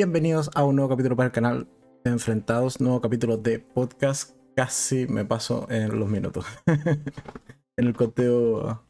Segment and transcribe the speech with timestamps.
[0.00, 1.68] Bienvenidos a un nuevo capítulo para el canal
[2.04, 4.34] de Enfrentados, nuevo capítulo de podcast.
[4.56, 6.46] Casi me paso en los minutos.
[7.76, 8.82] en el conteo,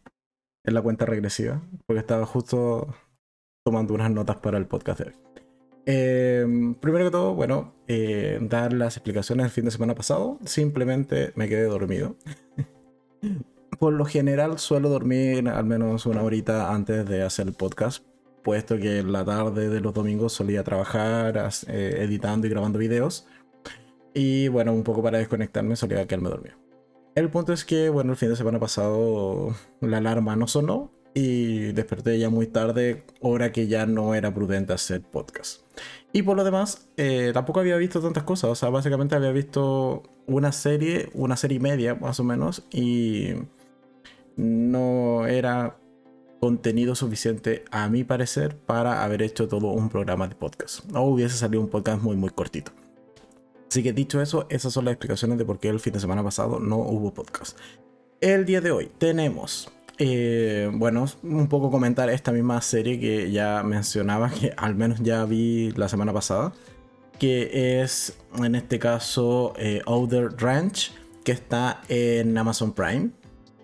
[0.63, 2.95] en la cuenta regresiva, porque estaba justo
[3.65, 5.15] tomando unas notas para el podcast de hoy.
[5.85, 10.39] Em, primero que todo, bueno, eh, dar las explicaciones del fin de semana pasado.
[10.45, 12.15] Simplemente me quedé dormido.
[13.81, 18.05] Por lo general suelo dormir al menos una horita antes de hacer el podcast,
[18.43, 23.27] puesto que en la tarde de los domingos solía trabajar eh, editando y grabando videos.
[24.15, 26.57] Y bueno, un poco para desconectarme solía quedarme dormido.
[27.15, 31.73] El punto es que, bueno, el fin de semana pasado la alarma no sonó y
[31.73, 35.63] desperté ya muy tarde, hora que ya no era prudente hacer podcast.
[36.13, 40.05] Y por lo demás, eh, tampoco había visto tantas cosas, o sea, básicamente había visto
[40.27, 43.35] una serie, una serie media más o menos, y
[44.37, 45.80] no era
[46.41, 50.81] contenido suficiente, a mi parecer, para haber hecho todo un programa de podcast.
[50.95, 52.73] O hubiese salido un podcast muy, muy cortito.
[53.71, 56.25] Así que dicho eso, esas son las explicaciones de por qué el fin de semana
[56.25, 57.57] pasado no hubo podcast.
[58.21, 63.63] El día de hoy tenemos, eh, bueno, un poco comentar esta misma serie que ya
[63.63, 66.53] mencionaba, que al menos ya vi la semana pasada,
[67.19, 73.11] que es en este caso eh, Outer Ranch, que está en Amazon Prime.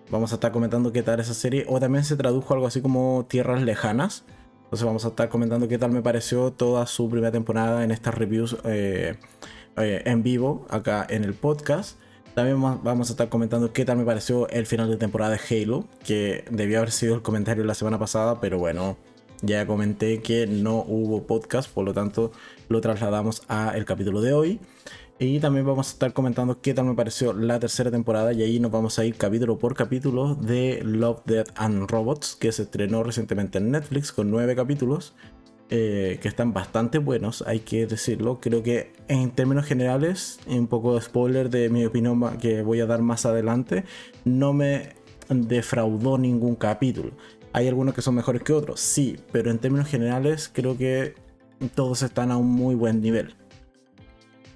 [0.09, 1.65] Vamos a estar comentando qué tal esa serie.
[1.67, 4.23] O también se tradujo algo así como Tierras Lejanas.
[4.63, 8.15] Entonces vamos a estar comentando qué tal me pareció toda su primera temporada en estas
[8.15, 9.17] reviews eh,
[9.77, 11.97] eh, en vivo acá en el podcast.
[12.35, 15.85] También vamos a estar comentando qué tal me pareció el final de temporada de Halo,
[16.05, 18.95] que debió haber sido el comentario la semana pasada, pero bueno,
[19.41, 22.31] ya comenté que no hubo podcast, por lo tanto
[22.69, 24.59] lo trasladamos a el capítulo de hoy.
[25.19, 28.59] Y también vamos a estar comentando qué tal me pareció la tercera temporada y ahí
[28.59, 33.01] nos vamos a ir capítulo por capítulo de Love, Death and Robots que se estrenó
[33.01, 35.15] recientemente en Netflix con nueve capítulos
[35.71, 38.39] eh, que están bastante buenos, hay que decirlo.
[38.39, 42.85] Creo que en términos generales, un poco de spoiler de mi opinión que voy a
[42.85, 43.85] dar más adelante,
[44.23, 44.95] no me
[45.29, 47.11] defraudó ningún capítulo.
[47.53, 51.15] Hay algunos que son mejores que otros, sí, pero en términos generales creo que
[51.73, 53.33] todos están a un muy buen nivel.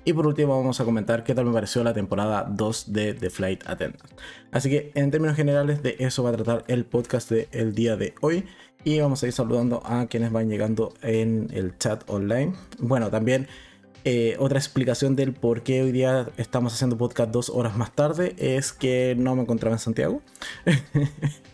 [0.04, 3.30] Y por último vamos a comentar qué tal me pareció la temporada 2 de The
[3.30, 4.04] Flight Attendant.
[4.52, 8.16] Así que en términos generales de eso va a tratar el podcast del día de
[8.22, 8.46] hoy.
[8.84, 12.54] Y vamos a ir saludando a quienes van llegando en el chat online.
[12.80, 13.48] Bueno, también
[14.04, 18.34] eh, otra explicación del por qué hoy día estamos haciendo podcast dos horas más tarde
[18.40, 20.22] es que no me encontraba en Santiago.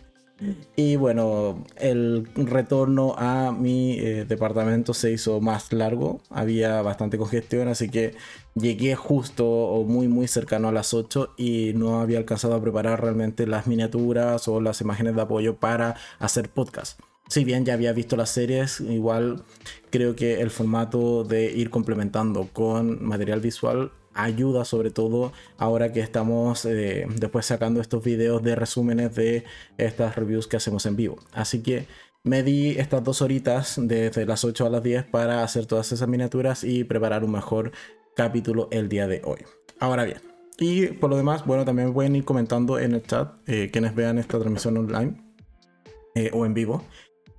[0.76, 7.66] Y bueno, el retorno a mi eh, departamento se hizo más largo, había bastante congestión,
[7.66, 8.14] así que
[8.54, 13.02] llegué justo o muy muy cercano a las 8 y no había alcanzado a preparar
[13.02, 17.00] realmente las miniaturas o las imágenes de apoyo para hacer podcast.
[17.28, 19.42] Si bien ya había visto las series, igual
[19.90, 26.00] creo que el formato de ir complementando con material visual ayuda sobre todo ahora que
[26.00, 29.44] estamos eh, después sacando estos videos de resúmenes de
[29.78, 31.18] estas reviews que hacemos en vivo.
[31.32, 31.86] Así que
[32.24, 36.08] me di estas dos horitas desde las 8 a las 10 para hacer todas esas
[36.08, 37.72] miniaturas y preparar un mejor
[38.16, 39.38] capítulo el día de hoy.
[39.78, 40.18] Ahora bien,
[40.58, 44.18] y por lo demás, bueno, también pueden ir comentando en el chat eh, quienes vean
[44.18, 45.22] esta transmisión online
[46.16, 46.84] eh, o en vivo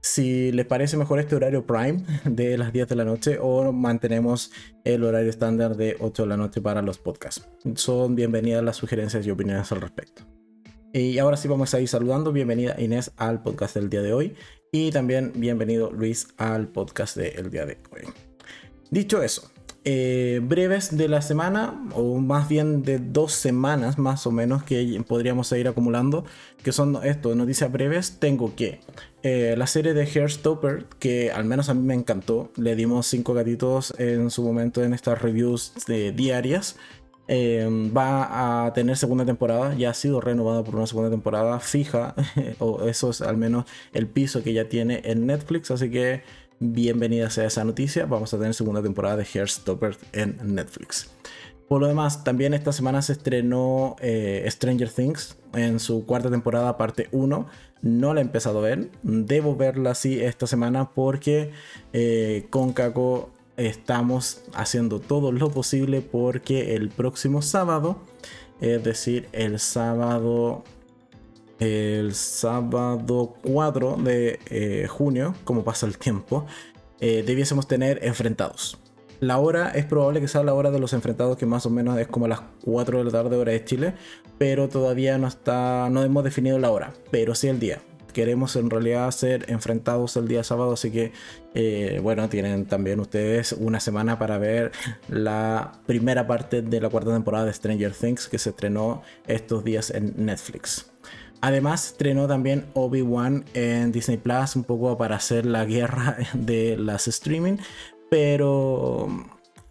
[0.02, 4.52] si les parece mejor este horario prime de las 10 de la noche o mantenemos
[4.84, 7.48] el horario estándar de 8 de la noche para los podcasts.
[7.76, 10.24] Son bienvenidas las sugerencias y opiniones al respecto.
[10.94, 12.32] Y ahora sí vamos a ir saludando.
[12.32, 14.36] Bienvenida Inés al podcast del día de hoy
[14.72, 18.12] y también bienvenido Luis al podcast del día de hoy.
[18.90, 19.52] Dicho eso,
[19.92, 25.04] eh, breves de la semana, o más bien de dos semanas más o menos que
[25.08, 26.26] podríamos ir acumulando,
[26.62, 28.82] que son esto, noticias breves, tengo que
[29.24, 33.34] eh, la serie de Hairstopper, que al menos a mí me encantó, le dimos cinco
[33.34, 36.76] gatitos en su momento en estas reviews de diarias.
[37.28, 42.14] Em, va a tener segunda temporada, ya ha sido renovada por una segunda temporada fija,
[42.60, 46.22] o eso es al menos el piso que ya tiene en Netflix, así que
[46.60, 48.06] bienvenida sea esa noticia.
[48.06, 51.10] Vamos a tener segunda temporada de Hairstopper en Netflix.
[51.68, 56.78] Por lo demás, también esta semana se estrenó eh, Stranger Things en su cuarta temporada,
[56.78, 57.48] parte 1.
[57.82, 58.90] No la he empezado a ver.
[59.04, 61.52] Debo verla así esta semana porque
[61.94, 68.00] eh, con Caco estamos haciendo todo lo posible porque el próximo sábado,
[68.62, 70.64] es decir, el sábado
[71.60, 76.46] el sábado 4 de eh, junio, como pasa el tiempo,
[77.00, 78.80] eh, debiésemos tener enfrentados.
[79.20, 82.00] La hora es probable que sea la hora de los enfrentados, que más o menos
[82.00, 83.94] es como las 4 de la tarde hora de Chile,
[84.38, 87.82] pero todavía no está, no hemos definido la hora, pero sí el día.
[88.14, 91.12] queremos en realidad ser enfrentados el día sábado, así que
[91.54, 94.72] eh, bueno, tienen también ustedes una semana para ver
[95.10, 99.92] la primera parte de la cuarta temporada de Stranger Things que se estrenó estos días
[99.92, 100.90] en Netflix.
[101.42, 107.08] Además, estrenó también Obi-Wan en Disney Plus, un poco para hacer la guerra de las
[107.08, 107.58] streaming,
[108.10, 109.08] pero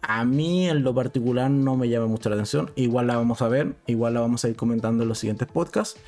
[0.01, 2.71] a mí en lo particular no me llama mucho la atención.
[2.75, 5.99] Igual la vamos a ver, igual la vamos a ir comentando en los siguientes podcasts,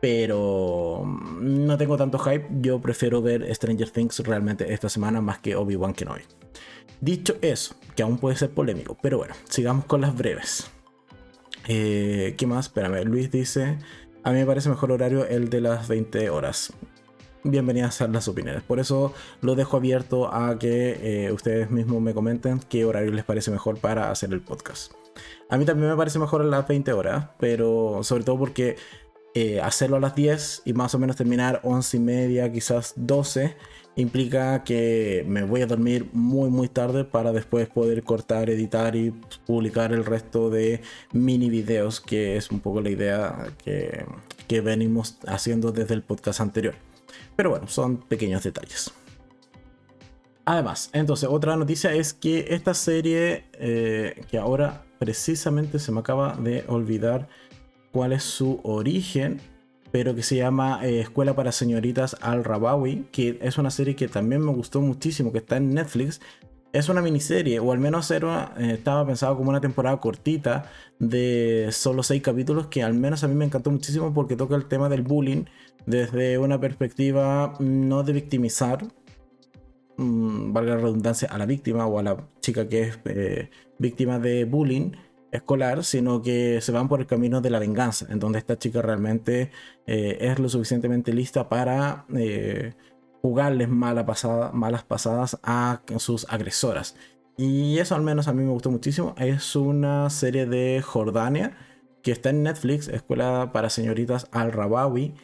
[0.00, 1.04] pero
[1.40, 2.48] no tengo tanto hype.
[2.60, 6.22] Yo prefiero ver Stranger Things realmente esta semana más que Obi-Wan Kenobi.
[7.00, 10.70] Dicho eso, que aún puede ser polémico, pero bueno, sigamos con las breves.
[11.68, 12.66] Eh, ¿Qué más?
[12.66, 13.78] Espérame, Luis dice.
[14.24, 16.72] A mí me parece mejor horario el de las 20 horas.
[17.42, 18.62] Bienvenidas a las opiniones.
[18.62, 23.24] Por eso lo dejo abierto a que eh, ustedes mismos me comenten qué horario les
[23.24, 24.92] parece mejor para hacer el podcast.
[25.50, 28.76] A mí también me parece mejor a las 20 horas, pero sobre todo porque
[29.34, 33.56] eh, hacerlo a las 10 y más o menos terminar 11 y media, quizás 12,
[33.96, 39.10] implica que me voy a dormir muy muy tarde para después poder cortar, editar y
[39.46, 40.80] publicar el resto de
[41.12, 44.06] mini videos, que es un poco la idea que,
[44.48, 46.74] que venimos haciendo desde el podcast anterior.
[47.36, 48.92] Pero bueno, son pequeños detalles.
[50.44, 56.34] Además, entonces, otra noticia es que esta serie, eh, que ahora precisamente se me acaba
[56.34, 57.28] de olvidar
[57.92, 59.40] cuál es su origen,
[59.92, 64.08] pero que se llama eh, Escuela para Señoritas Al Rabawi, que es una serie que
[64.08, 66.20] también me gustó muchísimo, que está en Netflix.
[66.72, 70.64] Es una miniserie, o al menos era, eh, estaba pensado como una temporada cortita
[70.98, 74.64] de solo seis capítulos, que al menos a mí me encantó muchísimo porque toca el
[74.64, 75.44] tema del bullying
[75.84, 78.86] desde una perspectiva no de victimizar,
[79.98, 84.18] mm, valga la redundancia, a la víctima o a la chica que es eh, víctima
[84.18, 84.92] de bullying,
[85.32, 88.82] escolar, sino que se van por el camino de la venganza, en donde esta chica
[88.82, 89.50] realmente
[89.86, 92.74] eh, es lo suficientemente lista para eh,
[93.22, 96.96] jugarles mala pasada, malas pasadas a sus agresoras.
[97.36, 99.14] Y eso al menos a mí me gustó muchísimo.
[99.18, 101.56] Es una serie de Jordania
[102.02, 105.14] que está en Netflix, Escuela para Señoritas Al-Rabawi.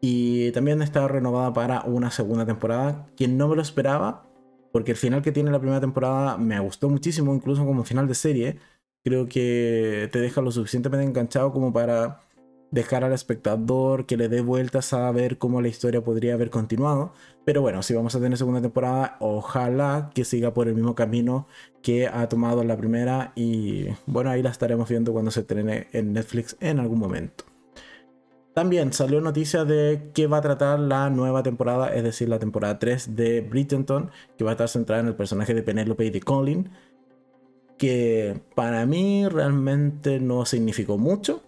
[0.00, 4.26] Y también está renovada para una segunda temporada, que no me lo esperaba,
[4.70, 8.14] porque el final que tiene la primera temporada me gustó muchísimo, incluso como final de
[8.14, 8.58] serie
[9.06, 12.22] creo que te deja lo suficientemente enganchado como para
[12.72, 17.12] dejar al espectador que le dé vueltas a ver cómo la historia podría haber continuado.
[17.44, 21.46] Pero bueno, si vamos a tener segunda temporada, ojalá que siga por el mismo camino
[21.82, 23.32] que ha tomado la primera.
[23.36, 27.44] Y bueno, ahí la estaremos viendo cuando se estrene en Netflix en algún momento.
[28.54, 32.80] También salió noticia de que va a tratar la nueva temporada, es decir, la temporada
[32.80, 36.20] 3 de Bridgerton, que va a estar centrada en el personaje de Penelope y de
[36.20, 36.70] Colin
[37.78, 41.42] que para mí realmente no significó mucho.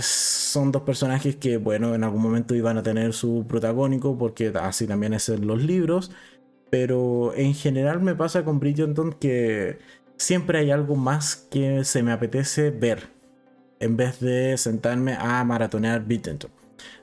[0.00, 4.86] son dos personajes que, bueno, en algún momento iban a tener su protagónico, porque así
[4.86, 6.10] también es en los libros.
[6.70, 9.78] Pero en general me pasa con Bridgerton que
[10.16, 13.10] siempre hay algo más que se me apetece ver,
[13.80, 16.50] en vez de sentarme a maratonear Bridgerton.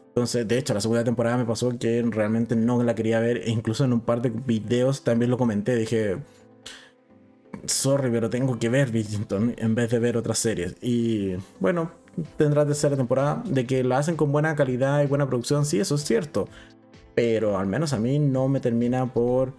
[0.07, 3.49] Entonces, de hecho, la segunda temporada me pasó que realmente no la quería ver, e
[3.51, 5.75] incluso en un par de videos también lo comenté.
[5.75, 6.17] Dije,
[7.65, 10.75] sorry, pero tengo que ver Bridgerton en vez de ver otras series.
[10.81, 11.91] Y bueno,
[12.37, 13.43] tendrá tercera temporada.
[13.45, 16.47] De que la hacen con buena calidad y buena producción, sí, eso es cierto.
[17.15, 19.53] Pero al menos a mí no me termina por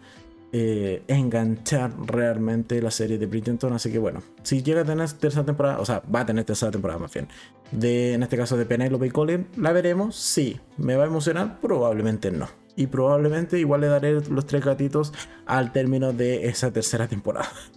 [0.54, 3.72] eh, enganchar realmente la serie de Bridgerton.
[3.72, 6.70] Así que bueno, si llega a tener tercera temporada, o sea, va a tener tercera
[6.70, 7.28] temporada más bien.
[7.70, 10.16] De, en este caso de Penelope Colin, ¿la veremos?
[10.16, 10.60] Sí.
[10.76, 11.58] ¿Me va a emocionar?
[11.60, 12.48] Probablemente no.
[12.76, 15.12] Y probablemente igual le daré los tres gatitos
[15.46, 17.48] al término de esa tercera temporada.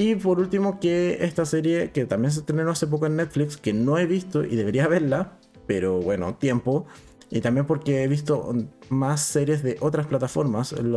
[0.00, 3.74] Y por último, que esta serie que también se estrenó hace poco en Netflix, que
[3.74, 5.34] no he visto y debería verla,
[5.66, 6.86] pero bueno, tiempo.
[7.28, 8.50] Y también porque he visto
[8.88, 10.92] más series de otras plataformas en,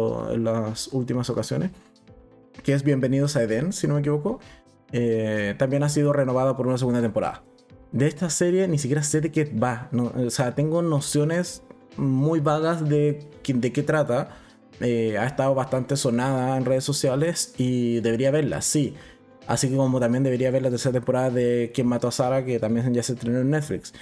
[0.46, 1.72] las últimas ocasiones,
[2.64, 4.40] que es Bienvenidos a Eden, si no me equivoco.
[4.94, 7.44] Eh, también ha sido renovada por una segunda temporada.
[7.92, 9.90] De esta serie ni siquiera sé de qué va.
[9.92, 11.62] o sea, tengo nociones
[11.98, 14.43] muy vagas de, de qué trata
[14.80, 18.96] eh, ha estado bastante sonada en redes sociales y debería verla, sí.
[19.48, 22.60] Así que como también debería ver la tercera temporada de Quien mató a Sara, que
[22.60, 23.94] también ya se estrenó en Netflix.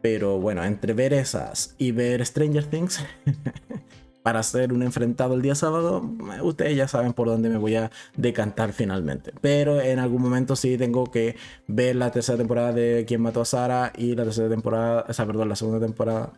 [0.00, 3.04] Pero bueno, entre ver esas y ver Stranger Things,
[4.22, 6.02] para hacer un enfrentado el día sábado,
[6.42, 9.32] ustedes ya saben por dónde me voy a decantar finalmente.
[9.40, 13.44] Pero en algún momento sí tengo que ver la tercera temporada de Quien mató a
[13.44, 16.32] Sara y la tercera temporada, o sea, perdón, la segunda temporada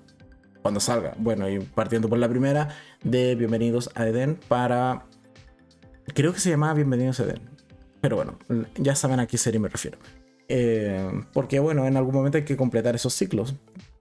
[0.69, 1.15] cuando salga.
[1.17, 2.69] Bueno, y partiendo por la primera
[3.03, 5.07] de Bienvenidos a Eden para...
[6.15, 7.41] Creo que se llamaba Bienvenidos a Eden.
[8.03, 8.39] Pero bueno,
[8.77, 9.97] ya saben a qué serie me refiero.
[10.47, 13.55] Eh, porque bueno, en algún momento hay que completar esos ciclos.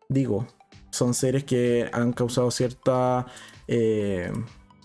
[0.10, 0.46] Digo,
[0.92, 3.28] son series que han causado cierta,
[3.70, 4.30] eh,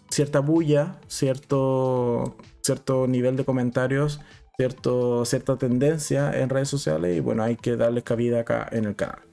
[0.08, 4.20] cierta bulla, cierto, cierto nivel de comentarios,
[4.56, 8.94] cierto, cierta tendencia en redes sociales y bueno, hay que darles cabida acá en el
[8.94, 9.31] canal.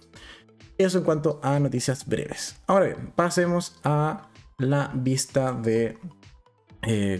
[0.80, 2.56] Eso en cuanto a noticias breves.
[2.66, 5.98] Ahora bien, pasemos a la vista de
[6.84, 7.20] eh,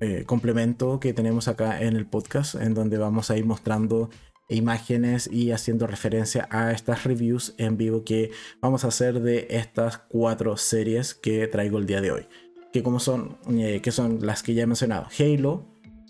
[0.00, 4.10] eh, complemento que tenemos acá en el podcast, en donde vamos a ir mostrando
[4.48, 9.98] imágenes y haciendo referencia a estas reviews en vivo que vamos a hacer de estas
[9.98, 12.26] cuatro series que traigo el día de hoy.
[12.72, 15.64] Que como son, eh, que son las que ya he mencionado: Halo,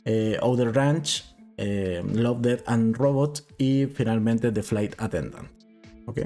[0.06, 5.50] eh, Outer Ranch, Love, Dead and Robot y finalmente The Flight Attendant.
[6.06, 6.20] ¿Ok?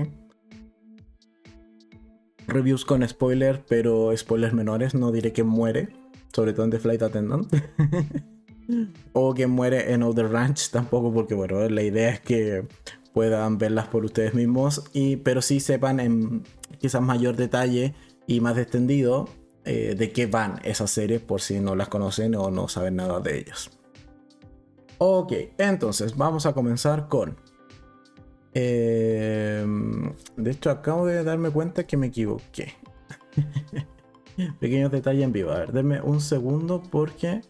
[2.51, 4.95] Reviews con spoiler, pero spoilers menores.
[4.95, 5.89] No diré que muere,
[6.33, 7.53] sobre todo en The Flight Attendant.
[9.13, 12.67] o que muere en Outer Ranch tampoco, porque bueno, la idea es que
[13.13, 16.45] puedan verlas por ustedes mismos, y, pero sí sepan en
[16.79, 17.95] quizás mayor detalle
[18.27, 19.29] y más extendido
[19.65, 23.21] eh, de qué van esas series por si no las conocen o no saben nada
[23.21, 23.71] de ellas.
[24.99, 27.37] Ok, entonces vamos a comenzar con...
[28.53, 32.75] Em, de hecho, acabo de darme cuenta que me equivoqué.
[34.61, 35.51] Pequeños detalles en vivo.
[35.51, 37.43] A ver, denme un segundo porque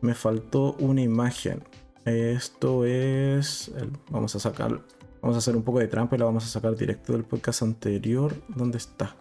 [0.00, 1.62] me faltó una imagen.
[2.04, 3.72] Esto es.
[4.10, 4.82] vamos a sacar.
[5.22, 7.62] Vamos a hacer un poco de trampa y la vamos a sacar directo del podcast
[7.62, 8.34] anterior.
[8.48, 9.16] ¿Dónde está?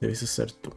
[0.00, 0.70] Debes ser tú.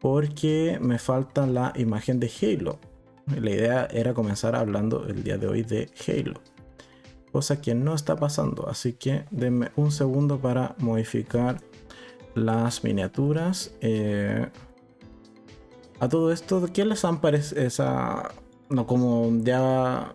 [0.00, 2.78] Porque me falta la imagen de Halo.
[3.26, 6.40] La idea era comenzar hablando el día de hoy de Halo.
[7.32, 8.68] Cosa que no está pasando.
[8.68, 11.60] Así que denme un segundo para modificar
[12.34, 13.72] las miniaturas.
[13.80, 14.46] Eh,
[16.00, 18.30] a todo esto, ¿qué les han parecido esa...
[18.70, 20.14] No, como ya...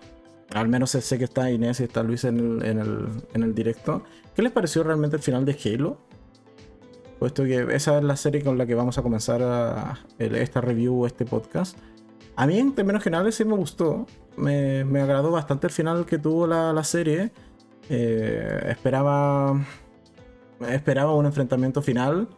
[0.53, 4.03] Al menos sé que está Inés y está Luis en el, directo.
[4.36, 5.98] ¿Qué les pareció realmente el final de Halo?
[7.17, 9.41] Puesto que esa es la serie con la que vamos a comenzar
[10.20, 11.75] esta review, este podcast.
[12.36, 14.08] A mí en términos generales sí me gustó.
[14.36, 17.32] Me, agradó bastante el final que tuvo la, serie.
[17.90, 19.63] Eh, esperaba.
[20.68, 22.30] Esperaba un enfrentamiento final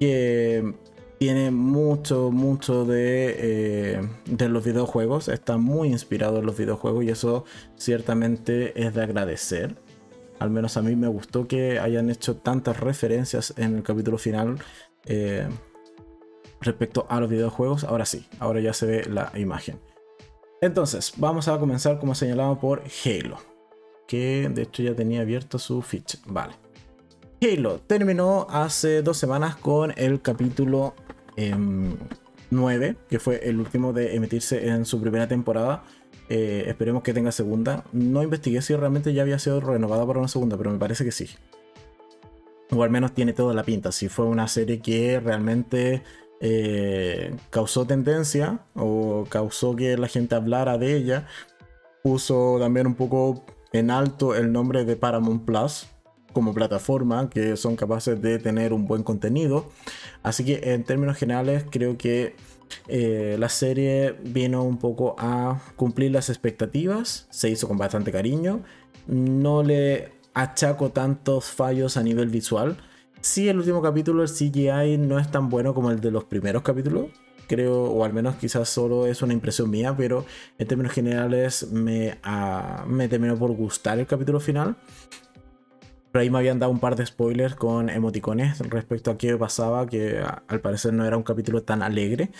[0.00, 0.74] que
[1.18, 7.10] tiene mucho, mucho de, eh, de los videojuegos, está muy inspirado en los videojuegos y
[7.10, 7.44] eso
[7.76, 9.76] ciertamente es de agradecer.
[10.38, 14.58] Al menos a mí me gustó que hayan hecho tantas referencias en el capítulo final
[15.06, 15.48] eh,
[16.60, 17.84] respecto a los videojuegos.
[17.84, 19.80] Ahora sí, ahora ya se ve la imagen.
[20.60, 23.38] Entonces, vamos a comenzar como señalado por Halo,
[24.08, 26.18] que de hecho ya tenía abierto su ficha.
[26.26, 26.54] Vale.
[27.40, 30.94] Halo terminó hace dos semanas con el capítulo
[32.50, 35.84] 9, em, que fue el último de emitirse en su primera temporada.
[36.28, 37.84] Eh, esperemos que tenga segunda.
[37.92, 41.12] No investigué si realmente ya había sido renovada para una segunda, pero me parece que
[41.12, 41.28] sí.
[42.70, 43.92] O al menos tiene toda la pinta.
[43.92, 46.02] Si fue una serie que realmente
[46.40, 51.26] eh, causó tendencia o causó que la gente hablara de ella,
[52.02, 55.86] puso también un poco en alto el nombre de Paramount Plus
[56.32, 59.70] como plataforma que son capaces de tener un buen contenido.
[60.22, 62.36] Así que en términos generales creo que
[62.86, 68.62] eh, la serie vino un poco a cumplir las expectativas, se hizo con bastante cariño,
[69.06, 72.76] no le achaco tantos fallos a nivel visual.
[73.20, 76.62] Sí, el último capítulo, el CGI, no es tan bueno como el de los primeros
[76.62, 77.06] capítulos,
[77.48, 80.24] creo, o al menos quizás solo es una impresión mía, pero
[80.58, 84.76] en términos generales me, ah, me terminó por gustar el capítulo final.
[86.12, 89.86] Pero ahí me habían dado un par de spoilers con emoticones respecto a qué pasaba,
[89.86, 92.30] que al parecer no era un capítulo tan alegre.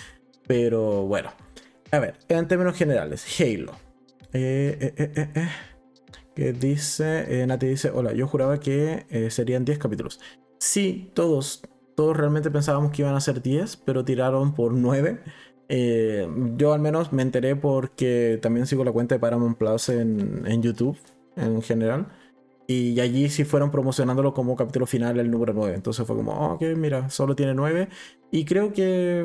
[0.46, 1.30] Pero bueno.
[1.90, 3.72] A ver, en términos generales, Halo.
[4.32, 5.48] Eh, eh, eh, eh
[6.34, 10.20] que dice, Nati dice, hola, yo juraba que serían 10 capítulos.
[10.58, 11.62] Sí, todos,
[11.94, 15.20] todos realmente pensábamos que iban a ser 10, pero tiraron por 9.
[16.56, 20.62] yo al menos me enteré porque también sigo la cuenta de Paramount Plus en, en
[20.62, 20.98] YouTube
[21.36, 22.08] en general.
[22.66, 25.74] Y allí sí fueron promocionándolo como capítulo final el número 9.
[25.74, 27.88] Entonces fue como, oh, ok, mira, solo tiene 9.
[28.30, 29.24] Y creo que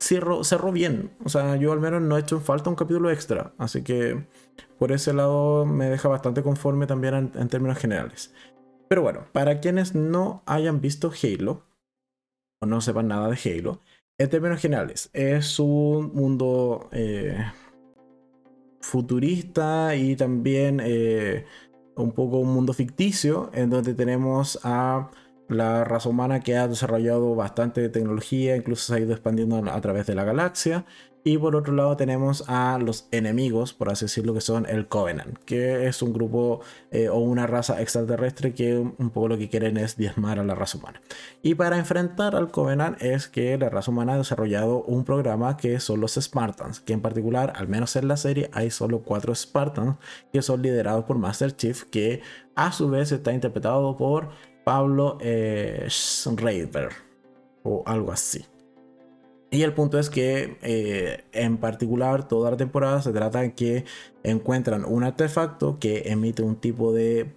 [0.00, 1.12] cerró, cerró bien.
[1.24, 3.52] O sea, yo al menos no he hecho falta un capítulo extra.
[3.56, 4.26] Así que
[4.78, 8.34] por ese lado me deja bastante conforme también en, términos generales.
[8.92, 11.62] Pero bueno, para quienes no hayan visto Halo
[12.60, 13.80] o no sepan nada de Halo,
[14.18, 17.42] en términos generales, es un mundo eh,
[18.82, 20.82] futurista y también...
[20.84, 21.46] Eh,
[21.94, 25.10] un poco un mundo ficticio en donde tenemos a
[25.48, 30.06] la raza humana que ha desarrollado bastante tecnología, incluso se ha ido expandiendo a través
[30.06, 30.86] de la galaxia.
[31.24, 35.38] Y por otro lado tenemos a los enemigos, por así decirlo, que son el Covenant,
[35.44, 39.76] que es un grupo eh, o una raza extraterrestre que un poco lo que quieren
[39.76, 41.00] es diezmar a la raza humana.
[41.40, 45.78] Y para enfrentar al Covenant es que la raza humana ha desarrollado un programa que
[45.78, 49.96] son los Spartans, que en particular, al menos en la serie, hay solo cuatro Spartans
[50.32, 52.20] que son liderados por Master Chief, que
[52.56, 54.30] a su vez está interpretado por
[54.64, 56.90] Pablo eh, Schreiber
[57.62, 58.44] o algo así.
[59.52, 63.84] Y el punto es que eh, en particular toda la temporada se trata de que
[64.22, 67.34] encuentran un artefacto que emite un tipo de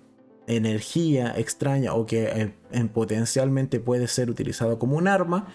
[0.48, 5.48] energía extraña o que eh, potencialmente puede ser utilizado como un arma.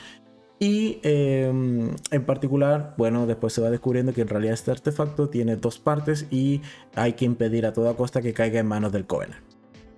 [0.58, 5.56] Y em, en particular, bueno, después se va descubriendo que en realidad este artefacto tiene
[5.56, 6.60] dos partes y
[6.94, 9.49] hay que impedir a toda costa que caiga en manos del Covenant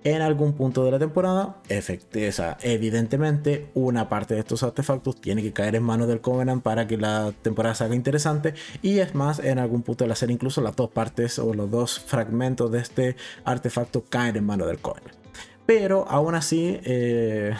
[0.03, 1.57] en algún punto de la temporada,
[2.61, 6.97] evidentemente una parte de estos artefactos tiene que caer en manos del Covenant para que
[6.97, 10.61] la temporada se haga interesante y es más, en algún punto de la serie incluso
[10.61, 15.15] las dos partes o los dos fragmentos de este artefacto caen en manos del Covenant.
[15.65, 17.53] Pero aún así eh,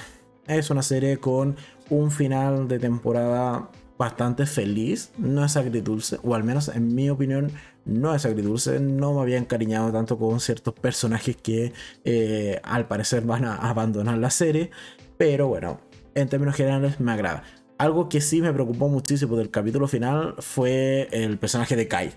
[0.48, 1.56] es una serie con
[1.90, 7.52] un final de temporada bastante feliz, no es agridulce, o al menos en mi opinión
[7.86, 11.74] no es agridulce, no me había encariñado tanto con ciertos personajes que
[12.04, 14.72] eh, al parecer van a abandonar la serie,
[15.18, 15.80] pero bueno,
[16.16, 17.44] en términos generales me agrada.
[17.78, 22.12] Algo que sí me preocupó muchísimo del capítulo final fue el personaje de Kai.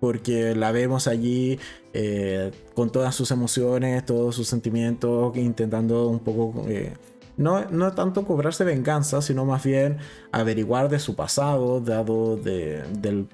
[0.00, 1.58] Porque la vemos allí
[1.94, 6.92] eh, con todas sus emociones, todos sus sentimientos, intentando un poco eh,
[7.36, 9.98] no, no tanto cobrarse venganza, sino más bien
[10.32, 13.28] averiguar de su pasado, dado de, del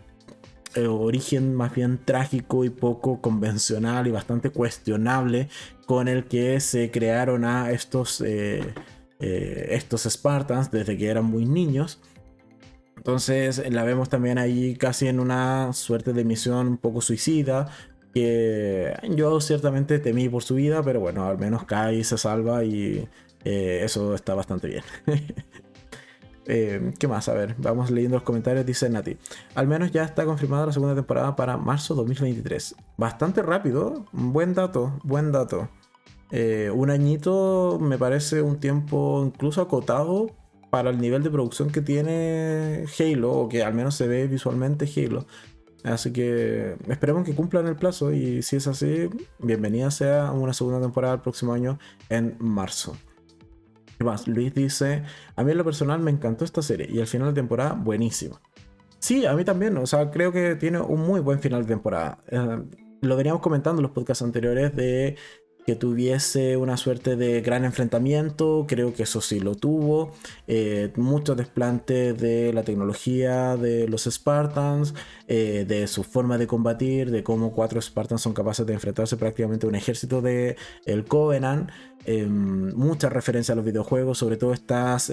[0.75, 5.49] eh, origen más bien trágico y poco convencional y bastante cuestionable
[5.87, 8.75] con el que se crearon a estos, eh,
[9.21, 12.00] eh, estos Spartans desde que eran muy niños.
[12.97, 17.68] Entonces la vemos también ahí casi en una suerte de misión un poco suicida,
[18.14, 23.09] que yo ciertamente temí por su vida, pero bueno, al menos Kai se salva y
[23.44, 24.84] eso está bastante bien.
[26.46, 27.28] Eh, ¿Qué más?
[27.28, 28.66] A ver, vamos leyendo los comentarios.
[28.66, 29.16] Dice Nati.
[29.54, 32.75] Al menos ya está confirmada la segunda temporada para marzo 2023.
[32.96, 34.06] Bastante rápido.
[34.12, 35.68] Buen dato, buen dato.
[36.31, 40.31] Eh, un añito me parece un tiempo incluso acotado
[40.70, 44.88] para el nivel de producción que tiene Halo, o que al menos se ve visualmente
[44.96, 45.26] Halo.
[45.85, 50.81] Así que esperemos que cumplan el plazo y si es así, bienvenida sea una segunda
[50.81, 51.78] temporada el próximo año
[52.09, 52.96] en marzo
[54.00, 54.26] más?
[54.28, 55.02] Luis dice,
[55.37, 58.40] a mí en lo personal me encantó esta serie y el final de temporada buenísimo.
[58.98, 62.18] Sí, a mí también, o sea, creo que tiene un muy buen final de temporada.
[62.28, 62.62] Eh,
[63.00, 65.16] lo veníamos comentando en los podcasts anteriores de
[65.66, 70.12] que tuviese una suerte de gran enfrentamiento, creo que eso sí lo tuvo,
[70.46, 74.94] eh, mucho desplante de la tecnología de los Spartans,
[75.29, 79.66] eh, de su forma de combatir, de cómo cuatro Spartans son capaces de enfrentarse prácticamente
[79.66, 81.70] a un ejército de el Covenant,
[82.05, 85.12] eh, mucha referencia a los videojuegos, sobre todo estas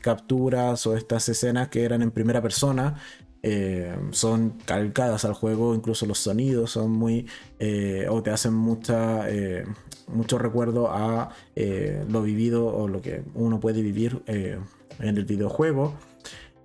[0.00, 2.96] capturas o estas escenas que eran en primera persona,
[3.42, 7.26] eh, son calcadas al juego, incluso los sonidos son muy,
[7.60, 9.64] eh, o te hacen mucha, eh,
[10.08, 11.30] mucho recuerdo a
[12.08, 15.94] lo vivido o lo que uno puede vivir en el videojuego.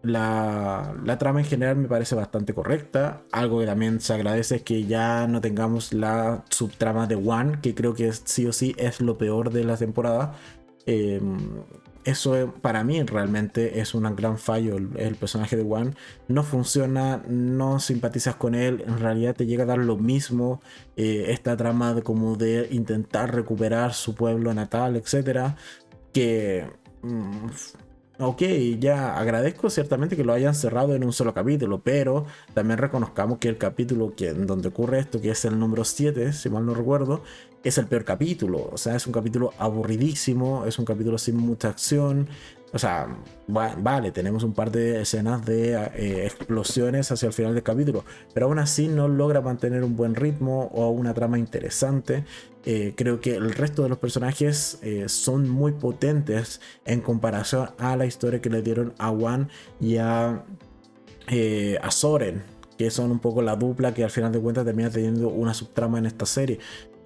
[0.02, 3.22] La, la, trama en general me parece bastante correcta.
[3.32, 7.74] Algo que también se agradece es que ya no tengamos la subtrama de One, que
[7.74, 10.36] creo que sí o sí es lo peor de la temporada
[12.06, 14.78] eso para mí realmente es un gran fallo.
[14.78, 15.94] El, personaje de One
[16.28, 20.62] no funciona, no simpatizas con él, en realidad te llega a dar lo mismo.
[20.96, 25.56] Eh, esta trama de como de intentar recuperar su pueblo natal, etcétera,
[26.12, 26.68] que
[27.02, 27.48] mm,
[28.20, 28.42] ok,
[28.80, 33.50] ya agradezco ciertamente que lo hayan cerrado en un solo capítulo, pero también reconozcamos que
[33.50, 37.24] el capítulo que, donde ocurre esto, que es el número 7, si mal no recuerdo,
[37.64, 38.70] es el peor capítulo.
[38.72, 42.28] O sea, es un capítulo aburridísimo, es un capítulo sin mucha acción.
[42.74, 43.08] O sea,
[43.48, 48.48] vale, tenemos un par de escenas de eh, explosiones hacia el final del capítulo, pero
[48.48, 52.26] aún así no logra mantener un buen ritmo o una trama interesante.
[52.66, 57.96] Eh, creo que el resto de los personajes eh, son muy potentes en comparación a
[57.96, 59.50] la historia que le dieron a Juan
[59.80, 60.44] y a,
[61.80, 62.42] a Soren,
[62.76, 66.00] que son un poco la dupla que al final de cuentas termina teniendo una subtrama
[66.00, 66.58] en esta serie.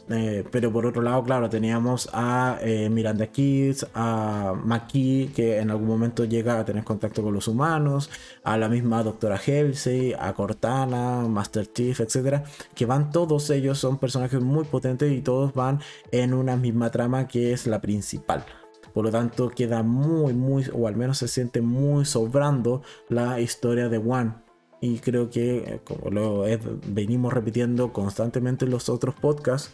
[0.09, 5.69] Eh, pero por otro lado, claro, teníamos a eh, Miranda Kids, a Maki, que en
[5.69, 8.09] algún momento llega a tener contacto con los humanos,
[8.43, 13.97] a la misma Doctora Halsey, a Cortana, Master Chief, etcétera, que van todos ellos, son
[13.97, 18.45] personajes muy potentes y todos van en una misma trama que es la principal.
[18.93, 23.89] Por lo tanto, queda muy, muy, o al menos se siente muy sobrando la historia
[23.89, 24.33] de One.
[24.79, 26.45] Y creo que, eh, como lo
[26.87, 29.71] venimos repitiendo constantemente en los otros podcasts,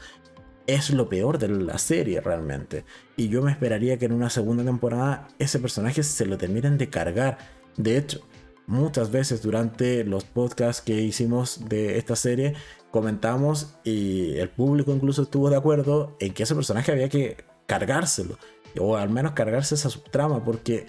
[0.67, 2.85] es lo peor de la serie realmente.
[3.17, 6.89] Y yo me esperaría que en una segunda temporada ese personaje se lo terminen de
[6.89, 7.37] cargar.
[7.77, 8.21] De hecho,
[8.67, 12.53] muchas veces durante los podcasts que hicimos de esta serie
[12.91, 18.37] comentamos y el público incluso estuvo de acuerdo en que ese personaje había que cargárselo
[18.79, 20.87] o al menos cargarse esa subtrama porque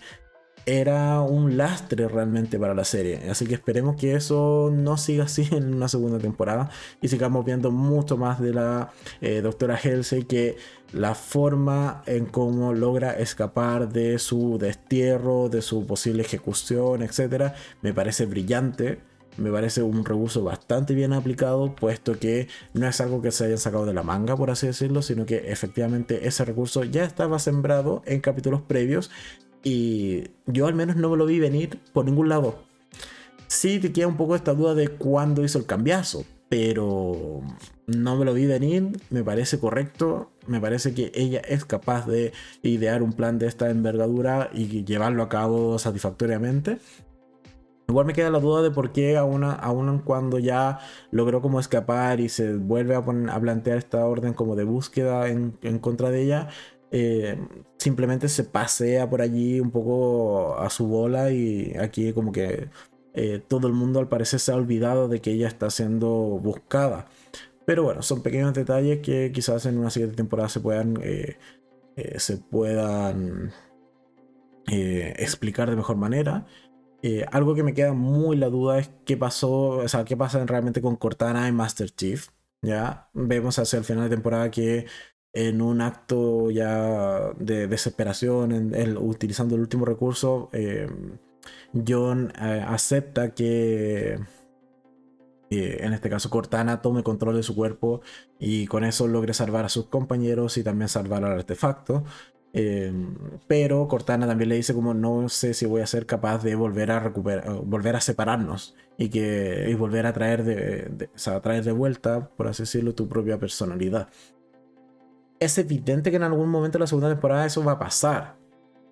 [0.67, 3.31] era un lastre realmente para la serie.
[3.31, 7.71] Así que esperemos que eso no siga así en una segunda temporada y sigamos viendo
[7.71, 10.57] mucho más de la eh, doctora Halsey que
[10.93, 17.93] la forma en cómo logra escapar de su destierro, de su posible ejecución, etcétera, me
[17.93, 19.01] parece brillante.
[19.37, 23.57] Me parece un recurso bastante bien aplicado, puesto que no es algo que se haya
[23.57, 28.03] sacado de la manga, por así decirlo, sino que efectivamente ese recurso ya estaba sembrado
[28.07, 29.11] en capítulos previos
[29.65, 32.63] y yo al menos no me lo vi venir por ningún lado.
[33.49, 37.41] Sí te queda un poco esta duda de cuándo hizo el cambiazo, pero
[37.87, 42.33] no me lo vi venir, me parece correcto, me parece que ella es capaz de
[42.63, 46.79] idear un plan de esta envergadura y llevarlo a cabo satisfactoriamente.
[47.87, 50.79] Igual me queda la duda de por qué aún, aún cuando ya
[51.11, 55.79] logró como escapar y se vuelve a, plantear esta orden como de búsqueda en, en
[55.79, 56.49] contra de ella,
[56.97, 57.37] eh,
[57.85, 62.71] simplemente se pasea por allí un poco a su bola y aquí como que
[63.13, 67.07] eh, todo el mundo al parecer se ha olvidado de que ella está siendo buscada.
[67.67, 71.37] Pero bueno, son pequeños detalles que quizás en una siguiente temporada se puedan, eh,
[72.17, 73.53] se puedan
[74.67, 76.47] explicar de mejor manera.
[77.33, 79.53] algo que me queda muy la duda es qué pasó,
[79.85, 82.29] o sea, qué pasa realmente con Cortana y Master Chief.
[82.63, 84.87] Ya vemos hacia el final de temporada que
[85.35, 90.89] en un acto ya de desesperación, utilizando el último recurso, eh,
[91.87, 94.21] John eh, acepta que,
[95.51, 98.01] en este caso Cortana tome control de su cuerpo
[98.39, 102.05] y con eso logre salvar a sus compañeros y también salvar al artefacto.
[102.53, 102.93] Eh,
[103.49, 106.93] pero Cortana también le dice como no sé si voy a ser capaz de volver
[106.93, 112.31] a recuperar, volver a separarnos y que volver a traer de, a traer de vuelta,
[112.37, 114.09] por así decirlo, tu propia personalidad
[115.45, 118.37] es evidente que en algún momento de la segunda temporada eso va a pasar.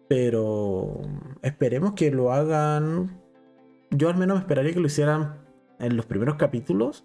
[0.09, 1.01] Pero
[1.43, 3.21] esperemos que lo hagan.
[3.91, 5.41] Yo al menos me esperaría que lo hicieran
[5.79, 7.05] en los primeros capítulos.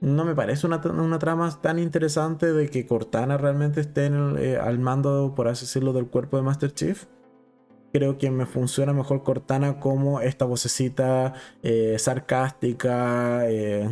[0.00, 0.80] No me parece una,
[1.18, 6.08] trama tan interesante de que Cortana realmente esté eh, al mando, por así decirlo, del
[6.08, 7.06] cuerpo de Master Chief
[7.92, 13.88] creo que me funciona mejor Cortana como esta vocecita eh, sarcástica, eh,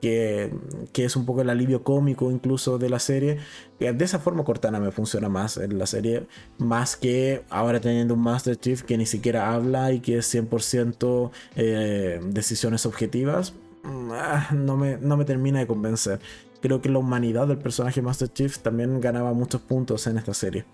[0.00, 0.50] que,
[0.94, 3.38] es un poco el alivio cómico incluso de la serie.
[3.78, 6.26] De esa forma Cortana me funciona más en la serie,
[6.58, 11.30] más que ahora teniendo un Master Chief que ni siquiera habla y que es 100%
[11.56, 13.54] eh, decisiones objetivas.
[13.82, 16.20] Mm, ah, no me, no me termina de convencer.
[16.60, 20.64] Creo que la humanidad del personaje Master Chief también ganaba muchos puntos en esta serie.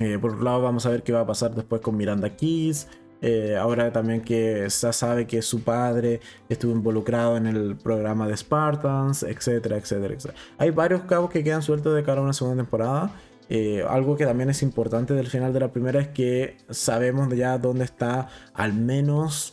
[0.00, 2.86] Eh, por otro lado, vamos a ver qué va a pasar después con Miranda Keys.
[3.20, 8.36] Eh, ahora también que se sabe que su padre estuvo involucrado en el programa de
[8.36, 10.38] Spartans, etcétera, etcétera, etcétera.
[10.58, 13.12] Hay varios cabos que quedan sueltos de cara a una segunda temporada.
[13.50, 17.58] Eh, algo que también es importante del final de la primera es que sabemos ya
[17.58, 19.52] dónde está al menos